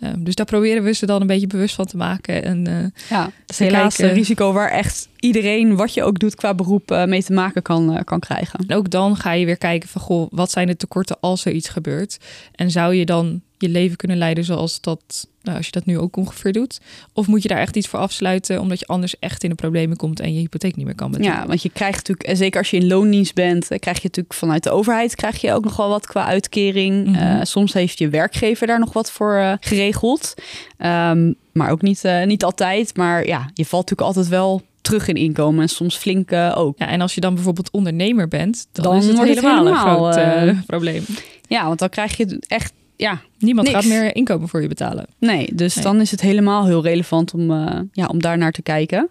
Ehm, 0.00 0.22
dus 0.22 0.34
daar 0.34 0.46
proberen 0.46 0.82
we 0.82 0.92
ze 0.92 1.06
dan 1.06 1.20
een 1.20 1.26
beetje 1.26 1.46
bewust 1.46 1.74
van 1.74 1.84
te 1.86 1.96
maken. 1.96 2.42
En 2.44 2.66
eh, 2.66 3.08
ja, 3.10 3.24
dat 3.24 3.32
is 3.46 3.58
helaas 3.58 3.94
kijken- 3.96 4.08
een 4.14 4.20
risico 4.20 4.52
waar 4.52 4.70
echt 4.70 5.08
iedereen, 5.20 5.76
wat 5.76 5.94
je 5.94 6.02
ook 6.02 6.18
doet 6.18 6.34
qua 6.34 6.54
beroep, 6.54 6.90
eh, 6.90 7.04
mee 7.04 7.24
te 7.24 7.32
maken 7.32 7.62
kan, 7.62 7.94
eh, 7.96 8.04
kan 8.04 8.20
krijgen. 8.20 8.60
en 8.66 8.76
ook 8.76 8.90
dan 8.90 9.16
ga 9.16 9.32
je 9.32 9.46
weer 9.46 9.58
kijken 9.58 9.88
van, 9.88 10.00
goh, 10.00 10.26
wat 10.30 10.50
zijn 10.50 10.66
de 10.66 10.76
tekorten 10.76 11.16
als 11.20 11.44
er 11.44 11.52
iets 11.52 11.68
gebeurt? 11.68 12.18
En 12.54 12.70
zou 12.70 12.94
je 12.94 13.04
dan 13.04 13.42
je 13.58 13.68
leven 13.68 13.96
kunnen 13.96 14.16
leiden 14.16 14.44
zoals 14.44 14.80
dat, 14.80 15.28
nou, 15.48 15.56
als 15.56 15.66
je 15.66 15.72
dat 15.72 15.84
nu 15.84 15.98
ook 15.98 16.16
ongeveer 16.16 16.52
doet? 16.52 16.80
Of 17.12 17.26
moet 17.26 17.42
je 17.42 17.48
daar 17.48 17.58
echt 17.58 17.76
iets 17.76 17.88
voor 17.88 17.98
afsluiten, 17.98 18.60
omdat 18.60 18.78
je 18.78 18.86
anders 18.86 19.18
echt 19.18 19.42
in 19.42 19.50
de 19.50 19.56
problemen 19.56 19.96
komt 19.96 20.20
en 20.20 20.34
je 20.34 20.40
hypotheek 20.40 20.76
niet 20.76 20.86
meer 20.86 20.94
kan 20.94 21.10
betalen? 21.10 21.32
Ja, 21.32 21.46
want 21.46 21.62
je 21.62 21.70
krijgt 21.70 21.96
natuurlijk, 21.96 22.28
en 22.28 22.36
zeker 22.36 22.58
als 22.58 22.70
je 22.70 22.76
in 22.76 22.86
loondienst 22.86 23.34
bent, 23.34 23.70
eh, 23.70 23.78
krijg 23.78 23.96
je 23.96 24.06
natuurlijk 24.06 24.34
vanuit 24.34 24.62
de 24.62 24.70
overheid 24.70 25.14
krijg 25.14 25.40
je 25.40 25.52
ook 25.52 25.64
nog 25.64 25.76
wel 25.76 25.88
wat 25.88 26.06
qua 26.06 26.24
uitkering. 26.24 27.06
Mhm. 27.06 27.14
Eh, 27.14 27.40
soms 27.42 27.72
heeft 27.72 27.98
je 27.98 28.08
werkgever 28.08 28.66
daar 28.66 28.78
nog 28.78 28.92
wat 28.92 29.10
voor 29.10 29.36
eh, 29.36 29.52
geregeld. 29.60 30.34
Ehm, 30.76 31.32
maar 31.52 31.70
ook 31.70 31.82
niet, 31.82 32.04
eh, 32.04 32.26
niet 32.26 32.44
altijd. 32.44 32.96
Maar 32.96 33.26
ja, 33.26 33.50
je 33.54 33.64
valt 33.64 33.90
natuurlijk 33.90 34.08
altijd 34.08 34.28
wel 34.28 34.62
terug 34.88 35.08
in 35.08 35.14
inkomen 35.14 35.62
en 35.62 35.68
soms 35.68 35.96
flink 35.96 36.30
eh, 36.30 36.54
ook. 36.56 36.78
Ja, 36.78 36.88
en 36.88 37.00
als 37.00 37.14
je 37.14 37.20
dan 37.20 37.34
bijvoorbeeld 37.34 37.70
ondernemer 37.70 38.28
bent, 38.28 38.66
dan, 38.72 38.84
Dan 38.84 38.96
is 38.96 39.06
het 39.06 39.22
helemaal, 39.22 39.66
een 39.66 39.76
groot 39.76 40.16
eh, 40.16 40.48
eh, 40.48 40.56
probleem. 40.66 41.04
Ja, 41.48 41.66
want 41.66 41.78
dan 41.78 41.88
krijg 41.88 42.16
je 42.16 42.38
echt, 42.46 42.72
ja, 42.98 43.20
Niemand 43.38 43.68
niks. 43.68 43.78
gaat 43.80 43.88
meer 43.88 44.16
inkomen 44.16 44.48
voor 44.48 44.62
je 44.62 44.68
betalen. 44.68 45.06
nee. 45.18 45.54
Dus 45.54 45.74
Nee. 45.74 45.84
dan 45.84 46.00
is 46.00 46.10
het 46.10 46.20
helemaal 46.20 46.66
heel 46.66 46.82
relevant 46.82 47.34
om, 47.34 47.50
eh, 47.50 47.80
ja, 47.92 48.06
om 48.06 48.20
daar 48.20 48.38
naar 48.38 48.52
te 48.52 48.62
kijken. 48.62 49.08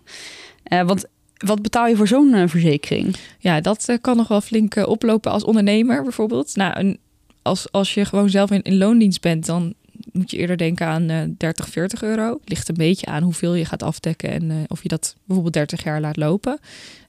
Eh, 0.63 0.81
want 0.81 1.05
wat 1.37 1.61
betaal 1.61 1.87
je 1.87 1.95
voor 1.95 2.07
zo'n 2.07 2.33
eh, 2.33 2.47
verzekering? 2.47 3.15
Ja, 3.39 3.61
dat 3.61 3.97
kan 4.01 4.17
nog 4.17 4.27
wel 4.27 4.41
flink 4.41 4.75
oplopen 4.87 5.31
als 5.31 5.43
ondernemer 5.43 6.03
bijvoorbeeld. 6.03 6.55
Nou, 6.55 6.79
een, 6.79 6.97
als, 7.41 7.71
als 7.71 7.93
je 7.93 8.05
gewoon 8.05 8.29
zelf 8.29 8.51
in, 8.51 8.61
in 8.61 8.77
loondienst 8.77 9.21
bent, 9.21 9.45
dan 9.45 9.73
moet 10.11 10.31
je 10.31 10.37
eerder 10.37 10.57
denken 10.57 10.85
aan 10.87 11.09
eh 11.09 11.21
30, 11.37 11.69
40 11.69 12.03
euro. 12.03 12.39
Ligt 12.45 12.69
een 12.69 12.75
beetje 12.75 13.05
aan 13.05 13.23
hoeveel 13.23 13.53
je 13.53 13.65
gaat 13.65 13.83
afdekken 13.83 14.29
en 14.29 14.65
of 14.67 14.81
je 14.83 14.87
dat 14.89 15.15
bijvoorbeeld 15.25 15.53
30 15.55 15.83
jaar 15.83 16.01
laat 16.01 16.17
lopen. 16.17 16.59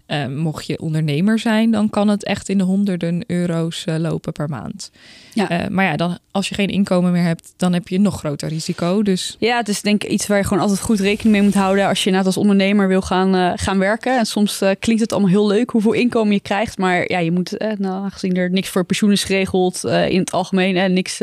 Eh, 0.08 0.26
mocht 0.26 0.66
je 0.66 0.78
ondernemer 0.78 1.38
zijn, 1.38 1.70
dan 1.70 1.90
kan 1.90 2.08
het 2.08 2.24
echt 2.24 2.48
in 2.48 2.58
de 2.58 2.64
honderden 2.64 3.24
euro's 3.26 3.84
eh, 3.84 3.96
lopen 3.96 4.32
per 4.32 4.48
maand. 4.48 4.90
Ja. 5.34 5.48
Eh, 5.48 5.68
maar 5.68 5.84
ja, 5.84 5.96
dan, 5.96 6.18
als 6.30 6.48
je 6.48 6.54
geen 6.54 6.68
inkomen 6.68 7.12
meer 7.12 7.22
hebt, 7.22 7.52
dan 7.56 7.72
heb 7.72 7.88
je 7.88 7.96
een 7.96 8.02
nog 8.02 8.18
groter 8.18 8.48
risico. 8.48 9.02
Dus 9.02 9.36
Ja, 9.38 9.56
het 9.56 9.68
is 9.68 9.82
denk 9.82 10.04
ik 10.04 10.10
iets 10.10 10.26
waar 10.26 10.38
je 10.38 10.44
gewoon 10.44 10.62
altijd 10.62 10.80
goed 10.80 11.00
rekening 11.00 11.36
mee 11.36 11.44
moet 11.44 11.54
houden 11.54 11.86
als 11.86 12.04
je 12.04 12.10
net 12.10 12.26
als 12.26 12.36
ondernemer 12.36 12.88
wil 12.88 13.00
gaan, 13.00 13.34
eh, 13.34 13.52
gaan 13.56 13.78
werken. 13.78 14.18
En 14.18 14.26
soms 14.26 14.62
klinkt 14.78 15.02
het 15.02 15.12
allemaal 15.12 15.30
heel 15.30 15.46
leuk 15.46 15.70
hoeveel 15.70 15.92
inkomen 15.92 16.32
je 16.32 16.40
krijgt, 16.40 16.78
maar 16.78 17.10
ja, 17.10 17.18
je 17.18 17.32
moet, 17.32 17.56
nou, 17.78 18.04
aangezien 18.04 18.36
er 18.36 18.50
niks 18.50 18.68
voor 18.68 18.84
pensioen 18.84 19.12
is 19.12 19.24
geregeld 19.24 19.84
in 19.84 20.18
het 20.18 20.32
algemeen 20.32 20.76
en 20.76 20.92
niks 20.92 21.20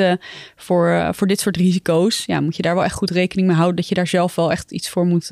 voor, 0.55 1.09
voor 1.11 1.27
dit 1.27 1.39
soort 1.39 1.57
risico's, 1.57 2.23
ja, 2.25 2.41
moet 2.41 2.55
je 2.55 2.61
daar 2.61 2.75
wel 2.75 2.83
echt 2.83 2.93
goed 2.93 3.09
rekening 3.09 3.47
mee 3.47 3.57
houden 3.57 3.75
dat 3.75 3.87
je 3.87 3.95
daar 3.95 4.07
zelf 4.07 4.35
wel 4.35 4.51
echt 4.51 4.71
iets 4.71 4.89
voor 4.89 5.05
moet, 5.05 5.29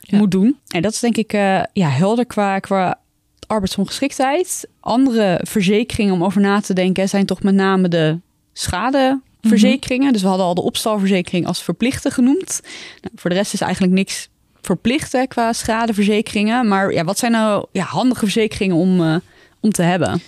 Ja. 0.00 0.18
moet 0.18 0.30
doen. 0.30 0.58
En 0.68 0.82
dat 0.82 0.92
is 0.92 1.00
denk 1.00 1.16
ik 1.16 1.32
eh, 1.32 1.62
ja, 1.72 1.88
helder 1.88 2.26
qua, 2.26 2.58
qua 2.58 2.98
arbeidsongeschiktheid. 3.46 4.68
Andere 4.80 5.40
verzekeringen 5.42 6.14
om 6.14 6.24
over 6.24 6.40
na 6.40 6.60
te 6.60 6.74
denken 6.74 7.08
zijn 7.08 7.26
toch 7.26 7.42
met 7.42 7.54
name 7.54 7.88
de 7.88 8.18
schadeverzekeringen. 8.52 10.12
Dus 10.12 10.22
we 10.22 10.28
hadden 10.28 10.46
al 10.46 10.54
de 10.54 10.60
opstalverzekering 10.60 11.46
als 11.46 11.62
verplichte 11.62 12.10
genoemd. 12.10 12.60
Nou, 13.00 13.14
voor 13.14 13.30
de 13.30 13.36
rest 13.36 13.52
is 13.52 13.60
eigenlijk 13.60 13.92
niks 13.92 14.28
verplicht 14.60 15.12
hè, 15.12 15.26
qua 15.26 15.52
schadeverzekeringen. 15.52 16.68
Maar 16.68 16.92
ja, 16.92 17.04
wat 17.04 17.18
zijn 17.18 17.32
nou 17.32 17.66
ja, 17.72 17.84
handige 17.84 18.20
verzekeringen 18.20 18.76
om, 18.76 19.00
eh, 19.00 19.16
om 19.60 19.70
te 19.70 19.82
hebben? 19.82 20.22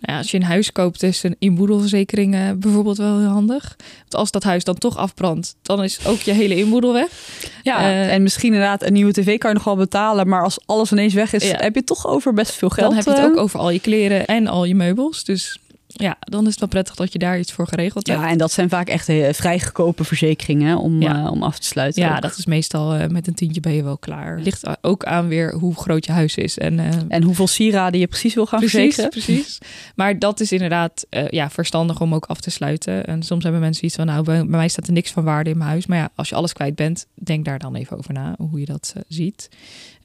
Nou 0.00 0.12
ja, 0.12 0.18
als 0.18 0.30
je 0.30 0.36
een 0.36 0.42
huis 0.42 0.72
koopt, 0.72 1.02
is 1.02 1.22
een 1.22 1.36
inboedelverzekering 1.38 2.34
eh, 2.34 2.40
bijvoorbeeld 2.56 2.96
wel 2.96 3.18
heel 3.18 3.28
handig. 3.28 3.76
Want 3.98 4.14
als 4.14 4.30
dat 4.30 4.42
huis 4.42 4.64
dan 4.64 4.74
toch 4.78 4.96
afbrandt, 4.96 5.56
dan 5.62 5.82
is 5.84 6.06
ook 6.06 6.20
je 6.20 6.32
hele 6.32 6.56
inboedel 6.56 6.92
weg. 6.92 7.08
Ja, 7.62 7.78
Eh, 7.78 8.12
en 8.12 8.22
misschien 8.22 8.52
inderdaad 8.52 8.82
een 8.82 8.92
nieuwe 8.92 9.12
tv 9.12 9.38
kan 9.38 9.50
je 9.50 9.56
nog 9.56 9.64
wel 9.64 9.76
betalen. 9.76 10.28
Maar 10.28 10.42
als 10.42 10.58
alles 10.66 10.92
ineens 10.92 11.14
weg 11.14 11.32
is, 11.32 11.48
Ja. 11.50 11.56
heb 11.56 11.74
je 11.74 11.84
toch 11.84 12.06
over 12.06 12.32
best 12.34 12.52
veel 12.52 12.68
geld. 12.70 12.86
dan 12.86 12.96
heb 12.96 13.04
je 13.04 13.10
het 13.10 13.18
eh. 13.20 13.24
ook 13.26 13.36
over 13.36 13.58
al 13.60 13.70
je 13.70 13.80
kleren 13.80 14.26
en 14.26 14.46
al 14.46 14.64
je 14.64 14.74
meubels. 14.74 15.24
Dus 15.24 15.58
ja, 15.98 16.16
dan 16.20 16.42
is 16.44 16.50
het 16.50 16.58
wel 16.60 16.68
prettig 16.68 16.94
dat 16.94 17.12
je 17.12 17.18
daar 17.18 17.38
iets 17.38 17.52
voor 17.52 17.66
geregeld 17.68 18.06
hebt. 18.06 18.20
Ja, 18.20 18.28
en 18.30 18.38
dat 18.38 18.52
zijn 18.52 18.68
vaak 18.68 18.88
echt 18.88 19.08
eh, 19.08 19.32
vrij 19.32 19.60
goedkope 19.60 20.04
verzekeringen 20.04 20.78
om, 20.78 21.02
Ja. 21.02 21.24
eh, 21.24 21.30
om 21.32 21.42
af 21.42 21.58
te 21.58 21.66
sluiten. 21.66 22.02
Ja, 22.02 22.14
ook. 22.16 22.22
dat 22.22 22.36
is 22.38 22.46
meestal 22.46 22.94
eh, 22.94 23.08
met 23.08 23.26
een 23.26 23.34
tientje 23.34 23.60
ben 23.60 23.72
je 23.72 23.82
wel 23.82 23.98
klaar. 23.98 24.40
Ligt 24.40 24.62
ook 24.80 25.04
aan 25.04 25.28
weer 25.28 25.54
hoe 25.54 25.74
groot 25.74 26.06
je 26.06 26.12
huis 26.12 26.36
is. 26.36 26.58
En, 26.58 26.80
En 27.08 27.22
hoeveel 27.22 27.46
sieraden 27.46 28.00
je 28.00 28.06
precies 28.06 28.34
wil 28.34 28.46
gaan 28.46 28.58
precies, 28.58 28.78
verzekeren. 28.94 29.10
precies. 29.10 29.58
Maar 29.94 30.18
dat 30.18 30.40
is 30.40 30.52
inderdaad 30.52 31.06
ja, 31.30 31.50
verstandig 31.50 32.00
om 32.00 32.14
ook 32.14 32.24
af 32.24 32.40
te 32.40 32.50
sluiten. 32.50 33.06
En 33.06 33.22
soms 33.22 33.42
hebben 33.42 33.60
mensen 33.60 33.84
iets 33.84 33.94
van, 33.94 34.06
nou, 34.06 34.24
bij, 34.24 34.36
bij 34.36 34.46
mij 34.58 34.68
staat 34.68 34.86
er 34.86 34.92
niks 34.92 35.10
van 35.10 35.24
waarde 35.24 35.50
in 35.50 35.56
mijn 35.58 35.70
huis. 35.70 35.86
Maar 35.86 35.98
ja, 35.98 36.10
als 36.14 36.28
je 36.28 36.34
alles 36.34 36.52
kwijt 36.52 36.74
bent, 36.74 37.06
denk 37.14 37.44
daar 37.44 37.58
dan 37.58 37.74
even 37.74 37.96
over 37.98 38.12
na, 38.12 38.34
hoe 38.38 38.60
je 38.60 38.66
dat 38.66 38.94
ziet. 39.08 39.48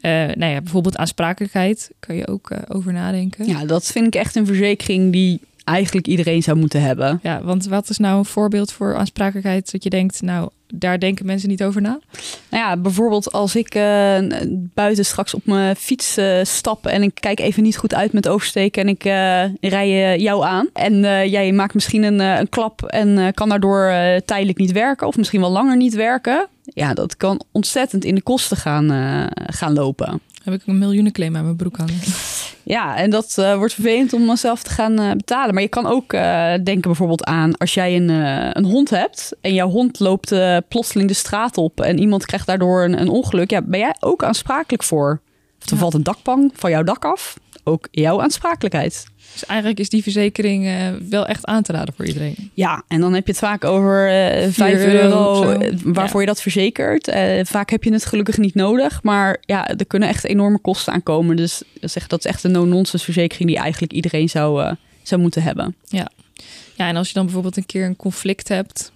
Nou 0.01 0.45
ja, 0.45 0.61
bijvoorbeeld 0.61 0.97
aansprakelijkheid, 0.97 1.91
kun 1.99 2.15
je 2.15 2.27
ook 2.27 2.51
over 2.67 2.93
nadenken. 2.93 3.47
Ja, 3.47 3.65
dat 3.65 3.85
vind 3.85 4.07
ik 4.07 4.15
echt 4.15 4.35
een 4.35 4.45
verzekering 4.45 5.11
die 5.11 5.39
eigenlijk 5.63 6.07
iedereen 6.07 6.43
zou 6.43 6.57
moeten 6.57 6.81
hebben. 6.81 7.19
Ja, 7.23 7.43
want 7.43 7.65
wat 7.65 7.89
is 7.89 7.97
nou 7.97 8.17
een 8.17 8.25
voorbeeld 8.25 8.71
voor 8.71 8.95
aansprakelijkheid 8.95 9.71
dat 9.71 9.83
je 9.83 9.89
denkt, 9.89 10.21
nou, 10.21 10.49
daar 10.73 10.99
denken 10.99 11.25
mensen 11.25 11.49
niet 11.49 11.63
over 11.63 11.81
na? 11.81 11.99
Nou 12.49 12.63
ja, 12.63 12.77
bijvoorbeeld 12.77 13.31
als 13.31 13.55
ik 13.55 13.75
eh, 13.75 14.17
buiten 14.73 15.05
straks 15.05 15.33
op 15.33 15.45
mijn 15.45 15.75
fiets 15.75 16.17
eh, 16.17 16.39
stap 16.43 16.85
en 16.85 17.03
ik 17.03 17.11
kijk 17.13 17.39
even 17.39 17.63
niet 17.63 17.77
goed 17.77 17.93
uit 17.93 18.13
met 18.13 18.27
oversteken 18.27 18.81
en 18.81 18.87
ik 18.87 19.03
eh, 19.05 19.69
rij 19.71 20.19
jou 20.19 20.43
aan. 20.45 20.69
En 20.73 20.99
jij 21.29 21.51
maakt 21.51 21.73
misschien 21.73 22.03
een, 22.03 22.19
een 22.19 22.49
klap 22.49 22.83
en 22.83 23.33
kan 23.33 23.49
daardoor 23.49 23.93
tijdelijk 24.25 24.57
niet 24.57 24.71
werken 24.71 25.07
of 25.07 25.17
misschien 25.17 25.41
wel 25.41 25.51
langer 25.51 25.77
niet 25.77 25.93
werken. 25.93 26.47
Ja, 26.63 26.93
dat 26.93 27.17
kan 27.17 27.41
ontzettend 27.51 28.05
in 28.05 28.15
de 28.15 28.21
kosten 28.21 28.57
gaan, 28.57 28.89
gaan 29.33 29.73
lopen. 29.73 30.21
Heb 30.43 30.53
ik 30.53 30.61
een 30.65 30.77
miljoenenclaim 30.77 31.35
aan 31.35 31.43
mijn 31.43 31.55
broek 31.55 31.77
hangen. 31.77 31.99
Ja, 32.71 32.95
en 32.95 33.09
dat 33.09 33.37
eh, 33.37 33.55
wordt 33.55 33.73
vervelend 33.73 34.13
om 34.13 34.35
zelf 34.35 34.63
te 34.63 34.69
gaan 34.69 34.99
eh, 34.99 35.11
betalen. 35.11 35.53
Maar 35.53 35.63
je 35.63 35.69
kan 35.69 35.85
ook 35.85 36.13
eh, 36.13 36.53
denken 36.63 36.81
bijvoorbeeld 36.81 37.23
aan 37.23 37.57
als 37.57 37.73
jij 37.73 37.95
een, 37.95 38.09
een 38.57 38.65
hond 38.65 38.89
hebt 38.89 39.35
en 39.41 39.53
jouw 39.53 39.69
hond 39.69 39.99
loopt 39.99 40.35
plotseling 40.67 41.09
de 41.09 41.15
straat 41.15 41.57
op 41.57 41.81
en 41.81 41.99
iemand 41.99 42.25
krijgt 42.25 42.47
daardoor 42.47 42.83
een, 42.83 43.01
een 43.01 43.09
ongeluk. 43.09 43.49
Ja, 43.49 43.61
ben 43.61 43.79
jij 43.79 43.95
ook 43.99 44.23
aansprakelijk 44.23 44.83
voor? 44.83 45.21
Of 45.61 45.65
er 45.67 45.73
Ja. 45.73 45.77
valt 45.77 45.93
een 45.93 46.03
dakpan 46.03 46.51
van 46.55 46.69
jouw 46.71 46.83
dak 46.83 47.05
af. 47.05 47.37
Ook 47.63 47.87
jouw 47.91 48.21
aansprakelijkheid. 48.21 49.05
Dus 49.33 49.45
eigenlijk 49.45 49.79
is 49.79 49.89
die 49.89 50.03
verzekering 50.03 50.65
eh, 50.67 50.87
wel 51.09 51.25
echt 51.27 51.45
aan 51.45 51.63
te 51.63 51.71
raden 51.71 51.93
voor 51.93 52.05
iedereen. 52.05 52.51
Ja, 52.53 52.83
en 52.87 53.01
dan 53.01 53.13
heb 53.13 53.25
je 53.25 53.31
het 53.31 53.41
vaak 53.41 53.63
over 53.63 54.09
eh 54.09 54.47
5 54.51 54.77
euro 54.85 55.43
eh, 55.51 55.73
waarvoor 55.83 56.19
je 56.21 56.25
dat 56.27 56.41
verzekert. 56.41 57.11
Vaak 57.43 57.69
heb 57.69 57.83
je 57.83 57.93
het 57.93 58.05
gelukkig 58.05 58.37
niet 58.37 58.55
nodig. 58.55 59.03
Maar 59.03 59.37
ja, 59.41 59.67
er 59.67 59.85
kunnen 59.85 60.09
echt 60.09 60.23
enorme 60.23 60.59
kosten 60.59 60.93
aankomen. 60.93 61.35
Dus 61.35 61.61
zeg, 61.81 62.07
dat 62.07 62.19
is 62.19 62.31
echt 62.31 62.43
een 62.43 62.51
no-nonsense 62.51 63.05
verzekering 63.05 63.49
die 63.49 63.57
eigenlijk 63.57 63.93
iedereen 63.93 64.29
zou, 64.29 64.75
zou 65.03 65.21
moeten 65.21 65.43
hebben. 65.43 65.75
Ja, 65.87 66.07
en 66.87 66.95
als 66.95 67.07
je 67.07 67.13
dan 67.13 67.23
bijvoorbeeld 67.23 67.57
een 67.57 67.65
keer 67.65 67.85
een 67.85 67.95
conflict 67.95 68.47
hebt 68.47 68.91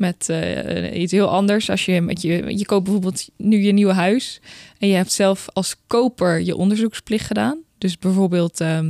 met 0.00 0.28
eh, 0.28 1.00
iets 1.00 1.12
heel 1.12 1.28
anders. 1.28 1.70
Als 1.70 1.84
je 1.84 2.00
met 2.00 2.22
je, 2.22 2.58
je 2.58 2.64
koopt 2.64 2.84
bijvoorbeeld 2.84 3.28
nu 3.36 3.62
je 3.62 3.72
nieuwe 3.72 3.92
huis 3.92 4.40
en 4.78 4.88
je 4.88 4.94
hebt 4.94 5.12
zelf 5.12 5.48
als 5.52 5.76
koper 5.86 6.40
je 6.40 6.56
onderzoeksplicht 6.56 7.26
gedaan. 7.26 7.58
Dus 7.78 7.98
bijvoorbeeld, 7.98 8.60
ehm, 8.60 8.86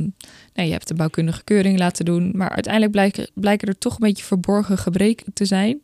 nou, 0.53 0.67
je 0.67 0.71
hebt 0.71 0.89
een 0.89 0.95
bouwkundige 0.95 1.43
keuring 1.43 1.77
laten 1.77 2.05
doen, 2.05 2.31
maar 2.33 2.49
uiteindelijk 2.49 2.91
blijken, 2.91 3.29
blijken 3.33 3.67
er 3.67 3.77
toch 3.77 3.93
een 3.93 4.07
beetje 4.07 4.23
verborgen 4.23 4.77
gebreken 4.77 5.33
te 5.33 5.45
zijn. 5.45 5.81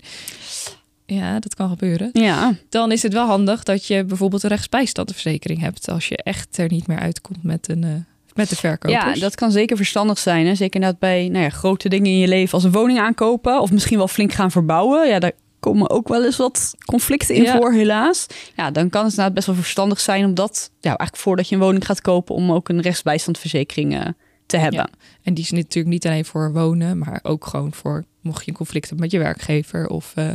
Ja, 1.06 1.40
dat 1.40 1.56
kan 1.56 1.70
gebeuren. 1.70 2.10
Ja, 2.14 2.56
Dan 2.70 2.92
is 2.92 3.04
het 3.04 3.14
wel 3.14 3.28
handig 3.28 3.64
dat 3.64 3.86
je 3.86 4.04
bijvoorbeeld 4.04 4.44
een 4.44 4.50
rechtsbijstandverzekering 4.50 5.60
hebt 5.60 5.90
als 5.90 6.08
je 6.08 6.18
echt 6.18 6.58
er 6.58 6.70
niet 6.70 6.88
meer 6.88 7.00
uitkomt 7.00 7.44
met, 7.44 7.70
een, 7.70 7.84
eh, 7.84 7.92
met 8.38 8.50
de 8.50 8.56
verkopers. 8.56 9.14
ja, 9.16 9.20
dat 9.20 9.36
kan 9.36 9.52
zeker 9.52 9.78
verstandig 9.78 10.18
zijn. 10.20 10.46
Hè? 10.46 10.56
Zeker 10.56 10.76
inderdaad 10.76 11.00
bij 11.00 11.30
nou 11.30 11.44
ja, 11.44 11.50
grote 11.50 11.90
dingen 11.90 12.12
in 12.12 12.18
je 12.18 12.28
leven 12.28 12.54
als 12.54 12.64
een 12.64 12.72
woning 12.72 13.00
aankopen. 13.00 13.62
Of 13.62 13.72
misschien 13.72 13.98
wel 13.98 14.08
flink 14.08 14.34
gaan 14.34 14.52
verbouwen. 14.52 15.08
Ja, 15.08 15.20
daar 15.20 15.32
komen 15.60 15.90
ook 15.90 16.08
wel 16.08 16.26
eens 16.26 16.38
wat 16.38 16.76
conflicten 16.86 17.36
in 17.36 17.44
Ja. 17.44 17.58
voor, 17.58 17.74
helaas. 17.74 18.28
Ja, 18.56 18.72
dan 18.72 18.90
kan 18.90 19.02
het 19.02 19.10
inderdaad 19.10 19.34
best 19.34 19.48
wel 19.48 19.56
verstandig 19.56 20.00
zijn 20.00 20.26
om 20.26 20.34
dat... 20.34 20.72
Ja, 20.80 20.88
eigenlijk 20.90 21.18
voordat 21.18 21.50
je 21.50 21.56
een 21.56 21.62
woning 21.62 21.86
gaat 21.86 22.02
kopen... 22.02 22.36
om 22.36 22.52
ook 22.52 22.70
een 22.70 22.82
rechtsbijstandverzekering 22.82 23.96
eh, 23.96 24.06
te 24.46 24.58
hebben. 24.58 24.80
Ja. 24.80 24.90
En 25.24 25.34
die 25.34 25.44
is 25.44 25.52
natuurlijk 25.52 25.88
niet 25.88 26.06
alleen 26.06 26.26
voor 26.26 26.54
wonen, 26.54 26.98
maar 26.98 27.20
ook 27.24 27.46
gewoon 27.46 27.74
voor 27.74 28.06
mocht 28.22 28.46
je 28.46 28.52
een 28.52 28.58
conflict 28.58 28.86
hebben 28.90 29.04
met 29.04 29.12
je 29.14 29.20
werkgever 29.20 29.88
of 29.88 30.12
eh, 30.16 30.32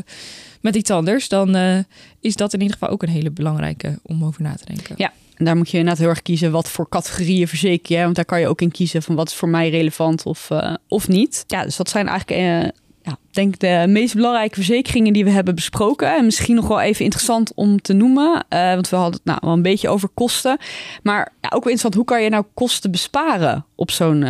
met 0.60 0.76
iets 0.76 0.90
anders, 0.90 1.28
dan 1.28 1.54
eh, 1.54 1.78
is 2.20 2.36
dat 2.36 2.52
in 2.52 2.60
ieder 2.60 2.76
geval 2.76 2.92
ook 2.92 3.02
een 3.02 3.08
hele 3.08 3.30
belangrijke 3.30 3.98
om 4.02 4.24
over 4.24 4.42
na 4.42 4.54
te 4.54 4.64
denken. 4.64 4.94
Ja. 4.98 5.12
En 5.36 5.44
daar 5.44 5.56
moet 5.56 5.70
je 5.70 5.76
inderdaad 5.76 6.00
heel 6.00 6.08
erg 6.08 6.22
kiezen 6.22 6.50
wat 6.50 6.68
voor 6.68 6.88
categorieën 6.88 7.48
verzeker 7.48 7.96
je. 7.96 8.02
Want 8.02 8.16
daar 8.16 8.24
kan 8.24 8.40
je 8.40 8.48
ook 8.48 8.60
in 8.60 8.70
kiezen 8.70 9.02
van 9.02 9.14
wat 9.14 9.28
is 9.28 9.34
voor 9.34 9.48
mij 9.48 9.70
relevant 9.70 10.26
of, 10.26 10.50
eh, 10.50 10.74
of 10.88 11.08
niet. 11.08 11.44
Ja, 11.46 11.64
dus 11.64 11.76
dat 11.76 11.88
zijn 11.88 12.08
eigenlijk, 12.08 12.40
eh, 12.40 12.70
ja, 13.02 13.16
denk 13.30 13.58
de 13.58 13.84
meest 13.88 14.14
belangrijke 14.14 14.54
verzekeringen 14.54 15.12
die 15.12 15.24
we 15.24 15.30
hebben 15.30 15.54
besproken. 15.54 16.16
En 16.16 16.24
misschien 16.24 16.54
nog 16.54 16.68
wel 16.68 16.80
even 16.80 17.04
interessant 17.04 17.54
om 17.54 17.80
te 17.80 17.92
noemen. 17.92 18.44
eh, 18.48 18.72
want 18.72 18.88
we 18.88 18.96
hadden 18.96 19.14
het 19.14 19.24
nou 19.24 19.38
wel 19.42 19.52
een 19.52 19.62
beetje 19.62 19.88
over 19.88 20.08
kosten. 20.08 20.58
Maar 21.02 21.18
ja, 21.18 21.48
ook 21.48 21.64
wel 21.64 21.72
interessant, 21.72 21.94
hoe 21.94 22.04
kan 22.04 22.22
je 22.22 22.30
nou 22.30 22.44
kosten 22.54 22.90
besparen 22.90 23.64
op 23.74 23.90
zo'n, 23.90 24.20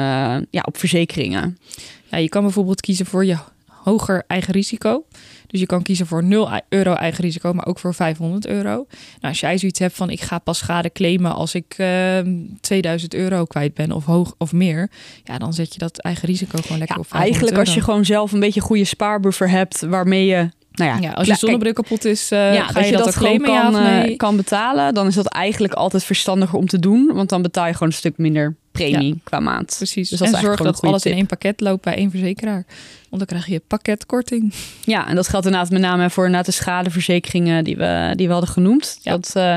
ja, 0.51 0.63
op 0.65 0.77
verzekeringen? 0.77 1.59
Ja, 2.11 2.19
je 2.19 2.29
kan 2.29 2.43
bijvoorbeeld 2.43 2.81
kiezen 2.81 3.07
voor 3.07 3.25
je 3.25 3.37
hoger 3.83 4.25
eigen 4.27 4.53
risico. 4.53 5.05
Dus 5.47 5.61
je 5.61 5.67
kan 5.67 5.83
kiezen 5.83 6.07
voor 6.07 6.25
0 6.25 6.51
euro 6.69 6.93
eigen 6.95 7.25
risico, 7.25 7.53
maar 7.53 7.67
ook 7.67 7.79
voor 7.79 7.95
500 7.95 8.47
euro. 8.47 8.71
Nou, 8.71 8.87
als 9.21 9.41
jij 9.41 9.59
zoiets 9.59 9.79
hebt 9.79 9.95
van 9.95 10.11
ik 10.11 10.21
ga 10.21 10.39
pas 10.39 10.59
schade 10.59 10.91
claimen 10.93 11.35
als 11.35 11.55
ik 11.55 11.75
eh, 11.77 12.19
2000 12.61 13.15
euro 13.15 13.45
kwijt 13.45 13.75
ben 13.75 13.93
of 13.93 14.05
hoog 14.05 14.35
of 14.39 14.53
meer, 14.53 14.91
ja, 15.25 15.39
dan 15.39 15.53
zet 15.53 15.73
je 15.73 15.79
dat 15.79 15.99
eigen 15.99 16.29
risico 16.29 16.59
gewoon 16.63 16.79
lekker 16.79 16.97
Ja, 16.97 17.03
op 17.03 17.09
500 17.09 17.23
eigenlijk 17.23 17.59
als 17.59 17.69
je 17.69 17.75
euro. 17.75 17.87
gewoon 17.87 18.05
zelf 18.05 18.33
een 18.33 18.41
beetje 18.41 18.61
goede 18.61 18.85
spaarbuffer 18.85 19.51
hebt... 19.51 19.81
waarmee 19.81 20.27
je... 20.27 20.49
Nou 20.73 20.91
ja, 20.91 20.99
ja, 21.09 21.13
als 21.13 21.27
je 21.27 21.35
zonnebril 21.35 21.73
kapot 21.73 22.05
is, 22.05 22.31
eh, 22.31 22.55
ja, 22.55 22.67
ga 22.67 22.81
je, 22.81 22.87
je 22.87 22.93
dat, 22.93 23.05
dat 23.05 23.17
gewoon 23.17 23.39
kan, 23.39 23.55
ja 23.55 23.71
nee? 23.71 24.11
eh, 24.11 24.17
kan 24.17 24.37
betalen, 24.37 24.95
dan 24.95 25.07
is 25.07 25.15
dat 25.15 25.27
eigenlijk 25.27 25.73
altijd 25.75 26.05
verstandiger 26.05 26.59
om 26.59 26.67
te 26.67 26.79
doen. 26.79 27.11
Want 27.15 27.29
dan 27.29 27.43
betaal 27.43 27.67
je 27.67 27.73
gewoon 27.73 27.89
een 27.89 27.95
stuk 27.95 28.19
minder 28.19 28.57
premie 28.91 29.21
qua 29.25 29.41
maand. 29.41 29.75
Precies. 29.77 30.09
Dus 30.09 30.19
dat 30.19 30.33
en 30.33 30.41
zorg 30.41 30.61
dat 30.61 30.81
alles 30.81 31.05
in 31.05 31.13
één 31.13 31.27
pakket 31.27 31.61
loopt 31.61 31.83
bij 31.83 31.95
één 31.97 32.11
verzekeraar. 32.11 32.65
Want 33.13 33.29
dan 33.29 33.39
krijg 33.39 33.47
je 33.47 33.63
pakketkorting. 33.67 34.55
Ja, 34.85 35.09
en 35.09 35.15
dat 35.15 35.29
geldt 35.29 35.47
inderdaad 35.47 35.71
met 35.71 35.81
name 35.81 36.11
voor 36.11 36.25
inderdaad 36.25 36.47
de 36.47 36.53
schadeverzekeringen 36.53 37.65
die 37.65 37.77
we, 37.77 38.13
die 38.17 38.27
we 38.27 38.33
hadden 38.33 38.51
genoemd. 38.51 38.99
Ja. 39.03 39.11
Dat, 39.11 39.31
eh, 39.35 39.57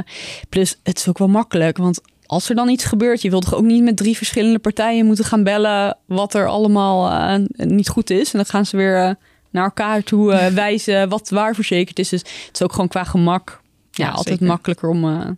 plus, 0.50 0.80
het 0.84 0.98
is 0.98 1.08
ook 1.08 1.18
wel 1.18 1.28
makkelijk, 1.28 1.78
want 1.78 2.02
als 2.26 2.50
er 2.50 2.56
dan 2.56 2.70
iets 2.70 2.84
gebeurt, 2.84 3.22
je 3.22 3.30
wilt 3.30 3.44
toch 3.44 3.56
ook 3.56 3.64
niet 3.64 3.84
met 3.84 3.98
drie 3.98 4.18
verschillende 4.18 4.60
partijen 4.60 5.06
moeten 5.06 5.26
gaan 5.26 5.44
bellen 5.44 5.98
wat 6.06 6.34
er 6.34 6.48
allemaal 6.48 7.12
eh, 7.12 7.46
niet 7.56 7.90
goed 7.90 8.10
is. 8.10 8.32
En 8.32 8.38
dan 8.38 8.46
gaan 8.46 8.66
ze 8.66 8.78
weer 8.78 8.98
eh, 8.98 9.12
naar 9.52 9.64
elkaar 9.64 10.04
toe 10.04 10.32
wijzen 10.54 11.10
wat 11.10 11.30
waar 11.30 11.56
verzekerd 11.56 12.00
is. 12.00 12.10
Dus 12.10 12.20
het 12.20 12.50
is 12.54 12.62
ook 12.62 12.72
gewoon 12.72 12.88
qua 12.88 13.04
gemak 13.04 13.62
ja, 13.92 14.06
Ja, 14.06 14.12
altijd 14.12 14.28
zeker. 14.28 14.46
makkelijker 14.46 14.90
om 14.90 15.38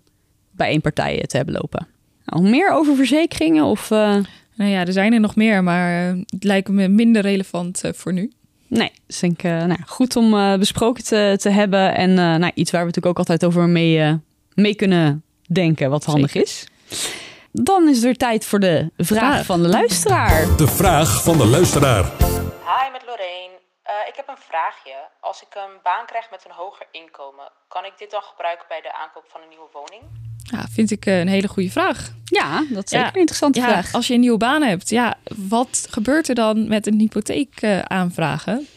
bij 0.51 0.69
één 0.69 0.81
partij 0.81 1.23
te 1.27 1.37
hebben 1.37 1.55
lopen. 1.55 1.87
Nou, 2.27 2.49
meer 2.49 2.71
over 2.71 2.95
verzekeringen 2.95 3.63
of... 3.63 3.91
eh, 3.91 4.15
Nou 4.55 4.71
ja, 4.71 4.79
er 4.85 4.91
zijn 4.91 5.13
er 5.13 5.19
nog 5.19 5.35
meer, 5.35 5.63
maar 5.63 6.09
eh, 6.09 6.19
het 6.25 6.43
lijkt 6.43 6.67
me 6.69 6.87
minder 6.87 7.21
relevant 7.21 7.83
eh, 7.83 7.93
voor 7.93 8.13
nu. 8.13 8.31
Nee, 8.67 8.91
dus 9.07 9.19
denk 9.19 9.33
ik 9.33 9.43
eh, 9.43 9.51
nou, 9.51 9.67
ja, 9.79 9.83
goed 9.85 10.15
om 10.15 10.33
eh, 10.37 10.55
besproken 10.57 11.03
te, 11.03 11.35
te 11.39 11.49
hebben. 11.49 11.95
En 11.95 12.09
eh, 12.09 12.35
nou, 12.35 12.51
iets 12.55 12.71
waar 12.71 12.81
we 12.81 12.87
natuurlijk 12.87 13.05
ook 13.13 13.17
altijd 13.27 13.45
over 13.45 13.67
mee, 13.69 13.99
eh, 14.01 14.13
mee 14.53 14.75
kunnen 14.75 15.23
denken, 15.51 15.89
wat 15.89 16.05
handig 16.05 16.31
Zeker. 16.31 16.47
is. 16.47 16.67
dan 17.51 17.87
is 17.89 17.99
weer 18.01 18.15
tijd 18.17 18.45
voor 18.45 18.59
de 18.59 18.91
vraag 18.97 19.19
Vraag. 19.33 19.45
van 19.45 19.61
de 19.61 19.67
luisteraar. 19.69 20.57
De 20.57 20.67
vraag 20.67 21.23
van 21.23 21.37
de 21.37 21.45
luisteraar. 21.47 22.03
Hi, 22.69 22.85
met 22.91 23.03
Lorraine. 23.05 23.55
Eh, 23.83 23.93
ik 24.07 24.15
heb 24.15 24.27
een 24.27 24.43
vraagje. 24.49 24.95
Als 25.21 25.41
ik 25.41 25.51
een 25.63 25.75
baan 25.83 26.05
krijg 26.05 26.25
met 26.31 26.45
een 26.45 26.55
hoger 26.61 26.85
inkomen, 26.91 27.47
kan 27.67 27.85
ik 27.85 27.93
dit 27.97 28.11
dan 28.11 28.21
gebruiken 28.21 28.65
bij 28.67 28.81
de 28.81 28.93
aankoop 29.01 29.25
van 29.33 29.41
een 29.41 29.49
nieuwe 29.49 29.69
woning? 29.73 30.03
Ja, 30.51 30.65
vind 30.71 30.91
ik 30.91 31.05
eh, 31.05 31.19
een 31.19 31.27
hele 31.27 31.47
goede 31.47 31.69
vraag. 31.71 32.11
Ja, 32.25 32.63
dat 32.69 32.83
is 32.83 32.89
zeker 32.89 33.05
Ja. 33.05 33.11
een 33.13 33.19
interessante 33.19 33.59
Ja, 33.59 33.65
vraag. 33.67 33.93
als 33.93 34.07
je 34.07 34.13
een 34.13 34.19
nieuwe 34.19 34.37
baan 34.37 34.61
hebt, 34.61 34.89
ja, 34.89 35.15
wat 35.35 35.87
gebeurt 35.89 36.29
er 36.29 36.35
dan 36.35 36.67
met 36.67 36.87
een 36.87 36.99
hypotheek 36.99 37.61
eh, 37.61 37.79
aanvragen? 37.79 38.67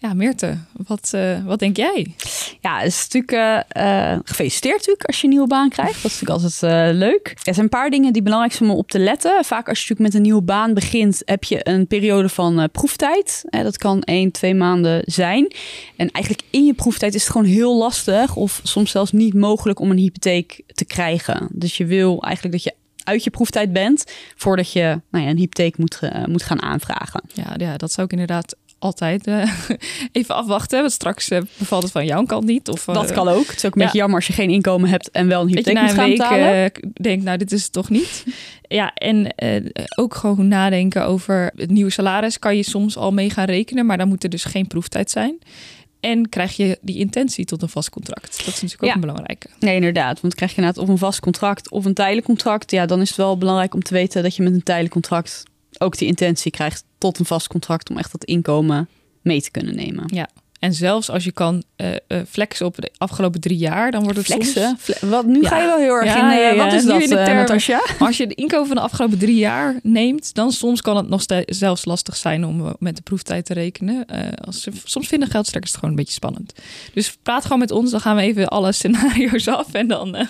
Ja, 0.00 0.14
Meerte, 0.14 0.58
wat, 0.86 1.10
eh, 1.12 1.44
wat 1.44 1.58
denk 1.58 1.76
jij? 1.76 2.14
Ja, 2.60 2.78
het 2.78 2.86
is 2.86 3.08
natuurlijk 3.08 3.66
eh, 3.68 4.18
gefeliciteerd 4.24 4.76
natuurlijk 4.76 5.04
als 5.04 5.16
je 5.16 5.24
een 5.24 5.32
nieuwe 5.32 5.46
baan 5.46 5.68
krijgt. 5.68 6.02
Dat 6.02 6.10
is 6.10 6.20
natuurlijk 6.20 6.44
altijd 6.44 6.94
leuk. 6.96 7.28
Er 7.28 7.54
zijn 7.54 7.58
een 7.58 7.68
paar 7.68 7.90
dingen 7.90 8.12
die 8.12 8.22
belangrijk 8.22 8.52
zijn 8.52 8.70
om 8.70 8.76
op 8.76 8.90
te 8.90 8.98
letten. 8.98 9.44
Vaak 9.44 9.68
als 9.68 9.78
je 9.78 9.84
natuurlijk 9.84 10.00
met 10.00 10.14
een 10.14 10.22
nieuwe 10.22 10.42
baan 10.42 10.74
begint, 10.74 11.22
heb 11.24 11.44
je 11.44 11.68
een 11.68 11.86
periode 11.86 12.28
van 12.28 12.68
proeftijd. 12.72 13.44
Dat 13.50 13.76
kan 13.76 14.02
één, 14.02 14.30
twee 14.30 14.54
maanden 14.54 15.02
zijn. 15.04 15.52
En 15.96 16.10
eigenlijk 16.10 16.46
in 16.50 16.64
je 16.64 16.74
proeftijd 16.74 17.14
is 17.14 17.22
het 17.22 17.32
gewoon 17.32 17.46
heel 17.46 17.76
lastig 17.76 18.36
of 18.36 18.60
soms 18.62 18.90
zelfs 18.90 19.12
niet 19.12 19.34
mogelijk 19.34 19.80
om 19.80 19.90
een 19.90 19.98
hypotheek 19.98 20.62
te 20.66 20.84
krijgen. 20.84 21.48
Dus 21.52 21.76
je 21.76 21.86
wil 21.86 22.22
eigenlijk 22.22 22.54
dat 22.54 22.64
je 22.64 22.74
uit 23.04 23.24
je 23.24 23.30
proeftijd 23.30 23.72
bent 23.72 24.04
voordat 24.36 24.72
je 24.72 25.00
nou 25.10 25.24
ja, 25.24 25.30
een 25.30 25.36
hypotheek 25.36 25.78
moet, 25.78 26.00
moet 26.26 26.42
gaan 26.42 26.62
aanvragen. 26.62 27.22
Ja, 27.34 27.54
ja, 27.56 27.76
dat 27.76 27.92
zou 27.92 28.06
ik 28.06 28.12
inderdaad 28.12 28.56
altijd 28.78 29.26
eh, 29.26 29.52
even 30.12 30.34
afwachten. 30.34 30.80
Want 30.80 30.92
straks 30.92 31.28
eh, 31.30 31.40
bevalt 31.58 31.82
het 31.82 31.92
van 31.92 32.06
jouw 32.06 32.24
kant 32.24 32.44
niet. 32.44 32.68
Of, 32.68 32.88
eh, 32.88 32.94
Dat 32.94 33.12
kan 33.12 33.28
ook. 33.28 33.46
Het 33.46 33.56
is 33.56 33.64
ook 33.64 33.74
een 33.74 33.78
ja. 33.80 33.84
beetje 33.84 33.98
jammer 33.98 34.16
als 34.16 34.26
je 34.26 34.32
geen 34.32 34.50
inkomen 34.50 34.88
hebt 34.88 35.10
en 35.10 35.28
wel 35.28 35.40
een 35.42 35.48
hypotheek 35.48 35.74
na 35.74 35.80
moet 35.80 35.90
een 35.90 35.96
gaan 35.96 36.08
week 36.08 36.16
betalen. 36.18 36.64
eh, 36.64 36.90
denkt, 36.92 37.24
nou, 37.24 37.38
dit 37.38 37.52
is 37.52 37.62
het 37.62 37.72
toch 37.72 37.90
niet. 37.90 38.24
Ja, 38.70 38.94
en 38.94 39.34
ook 39.96 40.14
gewoon 40.14 40.48
nadenken 40.48 41.04
over 41.06 41.52
het 41.56 41.70
nieuwe 41.70 41.90
salaris. 41.90 42.38
Kan 42.38 42.56
je 42.56 42.62
soms 42.62 42.96
al 42.96 43.12
mee 43.12 43.30
gaan 43.30 43.44
rekenen, 43.44 43.86
maar 43.86 43.98
dan 43.98 44.08
moet 44.08 44.24
er 44.24 44.30
dus 44.30 44.44
geen 44.44 44.66
proeftijd 44.66 45.10
zijn. 45.10 45.38
En 46.00 46.28
krijg 46.28 46.56
je 46.56 46.78
die 46.80 46.98
intentie 46.98 47.44
tot 47.44 47.62
een 47.62 47.68
vast 47.68 47.90
contract. 47.90 48.30
Dat 48.44 48.54
is 48.54 48.62
natuurlijk 48.62 48.82
ook 48.82 48.88
Ja. 48.88 48.94
een 48.94 49.00
belangrijke. 49.00 49.46
Nee, 49.58 49.74
inderdaad. 49.74 50.20
Want 50.20 50.34
krijg 50.34 50.50
je 50.50 50.56
inderdaad 50.56 50.82
of 50.82 50.88
een 50.88 50.98
vast 50.98 51.20
contract 51.20 51.70
of 51.70 51.84
een 51.84 51.94
tijdelijk 51.94 52.26
contract. 52.26 52.70
Ja, 52.70 52.86
dan 52.86 53.00
is 53.00 53.08
het 53.08 53.16
wel 53.16 53.38
belangrijk 53.38 53.74
om 53.74 53.82
te 53.82 53.94
weten 53.94 54.22
dat 54.22 54.36
je 54.36 54.42
met 54.42 54.52
een 54.52 54.62
tijdelijk 54.62 54.92
contract 54.92 55.42
ook 55.78 55.98
die 55.98 56.08
intentie 56.08 56.50
krijgt 56.50 56.84
tot 56.98 57.18
een 57.18 57.24
vast 57.24 57.46
contract 57.48 57.90
om 57.90 57.98
echt 57.98 58.12
dat 58.12 58.24
inkomen 58.24 58.88
mee 59.22 59.42
te 59.42 59.50
kunnen 59.50 59.76
nemen. 59.76 60.04
Ja. 60.14 60.28
En 60.58 60.74
zelfs 60.74 61.10
als 61.10 61.24
je 61.24 61.32
kan 61.32 61.62
eh, 61.76 61.94
eh, 61.94 61.98
flexen 62.28 62.66
op 62.66 62.76
de 62.76 62.90
afgelopen 62.96 63.40
drie 63.40 63.56
jaar, 63.58 63.90
dan 63.90 64.02
wordt 64.02 64.16
het 64.18 64.26
Flexen? 64.26 64.62
soms... 64.62 64.80
Fle- 64.98 65.08
wat, 65.08 65.26
nu 65.26 65.40
Ja. 65.42 65.48
ga 65.48 65.58
je 65.60 65.66
wel 65.66 65.78
heel 65.78 65.94
erg 65.94 66.04
Ja, 66.04 66.32
in. 66.32 66.38
eh, 66.38 66.56
ja. 66.56 66.64
Wat 66.64 66.72
is 66.72 66.82
Nu 66.82 66.88
dat, 66.90 67.02
in 67.02 67.08
de. 67.08 67.14
Natasja? 67.14 67.80
Als 67.98 68.16
je 68.16 68.26
de 68.26 68.34
inkomen 68.34 68.66
van 68.66 68.76
de 68.76 68.82
afgelopen 68.82 69.18
drie 69.18 69.36
jaar 69.36 69.76
neemt, 69.82 70.34
dan 70.34 70.52
soms 70.52 70.80
kan 70.80 70.96
het 70.96 71.08
nog 71.08 71.22
steeds 71.22 71.58
zelfs 71.58 71.84
lastig 71.84 72.16
zijn 72.16 72.44
om 72.44 72.76
met 72.78 72.96
de 72.96 73.02
proeftijd 73.02 73.44
te 73.44 73.54
rekenen. 73.54 74.06
Als 74.44 74.62
ze 74.62 74.70
soms 74.84 75.08
vinden 75.08 75.28
geldstrekkers 75.30 75.72
het 75.72 75.80
gewoon 75.80 75.96
een 75.96 76.02
beetje 76.04 76.18
spannend. 76.18 76.52
Dus 76.94 77.16
praat 77.22 77.42
gewoon 77.42 77.58
met 77.58 77.70
ons, 77.70 77.90
dan 77.90 78.00
gaan 78.00 78.16
we 78.16 78.22
even 78.22 78.48
alle 78.48 78.72
scenario's 78.72 79.48
af 79.58 79.72
en 79.72 79.88
dan. 79.88 80.28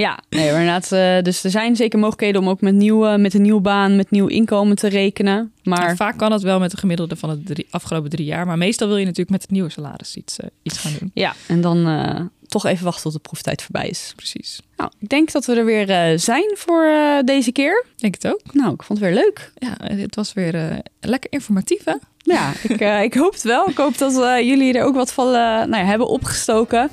Ja, 0.00 0.18
nee, 0.28 0.50
maar 0.50 0.60
inderdaad. 0.60 0.92
eh, 0.92 1.22
dus 1.22 1.44
er 1.44 1.50
zijn 1.50 1.76
zeker 1.76 1.98
mogelijkheden 1.98 2.40
om 2.40 2.48
ook 2.48 2.60
met, 2.60 2.74
nieuwe, 2.74 3.18
met 3.18 3.34
een 3.34 3.42
nieuwe 3.42 3.60
baan, 3.60 3.96
met 3.96 4.10
nieuw 4.10 4.26
inkomen 4.26 4.76
te 4.76 4.88
rekenen. 4.88 5.52
Maar 5.62 5.96
vaak 5.96 6.18
kan 6.18 6.32
het 6.32 6.42
wel 6.42 6.58
met 6.58 6.70
de 6.70 6.76
gemiddelde 6.76 7.16
van 7.16 7.28
de 7.30 7.42
drie, 7.42 7.66
afgelopen 7.70 8.10
drie 8.10 8.26
jaar, 8.26 8.46
maar 8.46 8.58
meestal 8.58 8.88
wil 8.88 8.96
je 8.96 9.04
natuurlijk 9.04 9.30
met 9.30 9.42
het 9.42 9.50
nieuwe 9.50 9.70
salaris 9.70 10.16
iets, 10.16 10.38
eh, 10.38 10.48
iets 10.62 10.78
gaan 10.78 10.92
doen. 10.98 11.10
ja, 11.14 11.34
en 11.46 11.60
dan 11.60 11.86
eh, 11.86 12.20
toch 12.50 12.66
even 12.66 12.84
wachten 12.84 13.02
tot 13.02 13.12
de 13.12 13.18
proeftijd 13.18 13.62
voorbij 13.62 13.88
is. 13.88 14.12
Precies. 14.16 14.60
Nou, 14.76 14.90
ik 14.98 15.08
denk 15.08 15.32
dat 15.32 15.44
we 15.44 15.54
er 15.54 15.64
weer 15.64 15.90
eh, 15.90 16.18
zijn 16.18 16.54
voor 16.54 16.84
eh, 16.84 17.18
deze 17.24 17.52
keer. 17.52 17.84
Denk 17.96 18.14
het 18.14 18.26
ook. 18.26 18.40
Nou, 18.52 18.72
ik 18.72 18.82
vond 18.82 18.98
het 18.98 19.08
weer 19.08 19.18
leuk. 19.18 19.52
Ja, 19.58 19.76
het 19.96 20.14
was 20.14 20.32
weer 20.32 20.54
eh, 20.54 20.78
lekker 21.00 21.32
informatief, 21.32 21.84
hè? 21.84 21.94
Ja, 22.16 22.52
ik, 22.62 22.80
ik 23.04 23.14
hoop 23.14 23.32
het 23.32 23.42
wel. 23.42 23.68
Ik 23.68 23.76
hoop 23.76 23.98
dat 23.98 24.12
jullie 24.44 24.74
er 24.74 24.84
ook 24.84 24.94
wat 24.94 25.12
van 25.12 25.30
nou 25.30 25.76
ja, 25.76 25.84
hebben 25.84 26.08
opgestoken. 26.08 26.90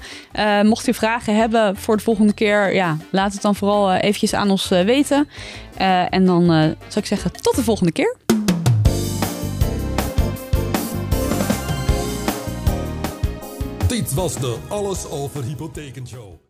Mocht 0.63 0.87
u 0.87 0.93
vragen 0.93 1.35
hebben 1.35 1.75
voor 1.75 1.97
de 1.97 2.03
volgende 2.03 2.33
keer, 2.33 2.73
ja, 2.73 2.97
laat 3.09 3.33
het 3.33 3.41
dan 3.41 3.55
vooral 3.55 3.93
eventjes 3.93 4.33
aan 4.33 4.49
ons 4.49 4.67
weten. 4.67 5.29
En 6.09 6.25
dan 6.25 6.45
zou 6.47 6.75
ik 6.95 7.05
zeggen, 7.05 7.31
tot 7.41 7.55
de 7.55 7.63
volgende 7.63 7.91
keer. 7.91 8.15
Dit 13.87 14.13
was 14.13 14.35
de 14.35 14.57
Alles 14.67 15.09
Over 15.09 15.43
Hypotheken 15.43 16.07
Show. 16.07 16.46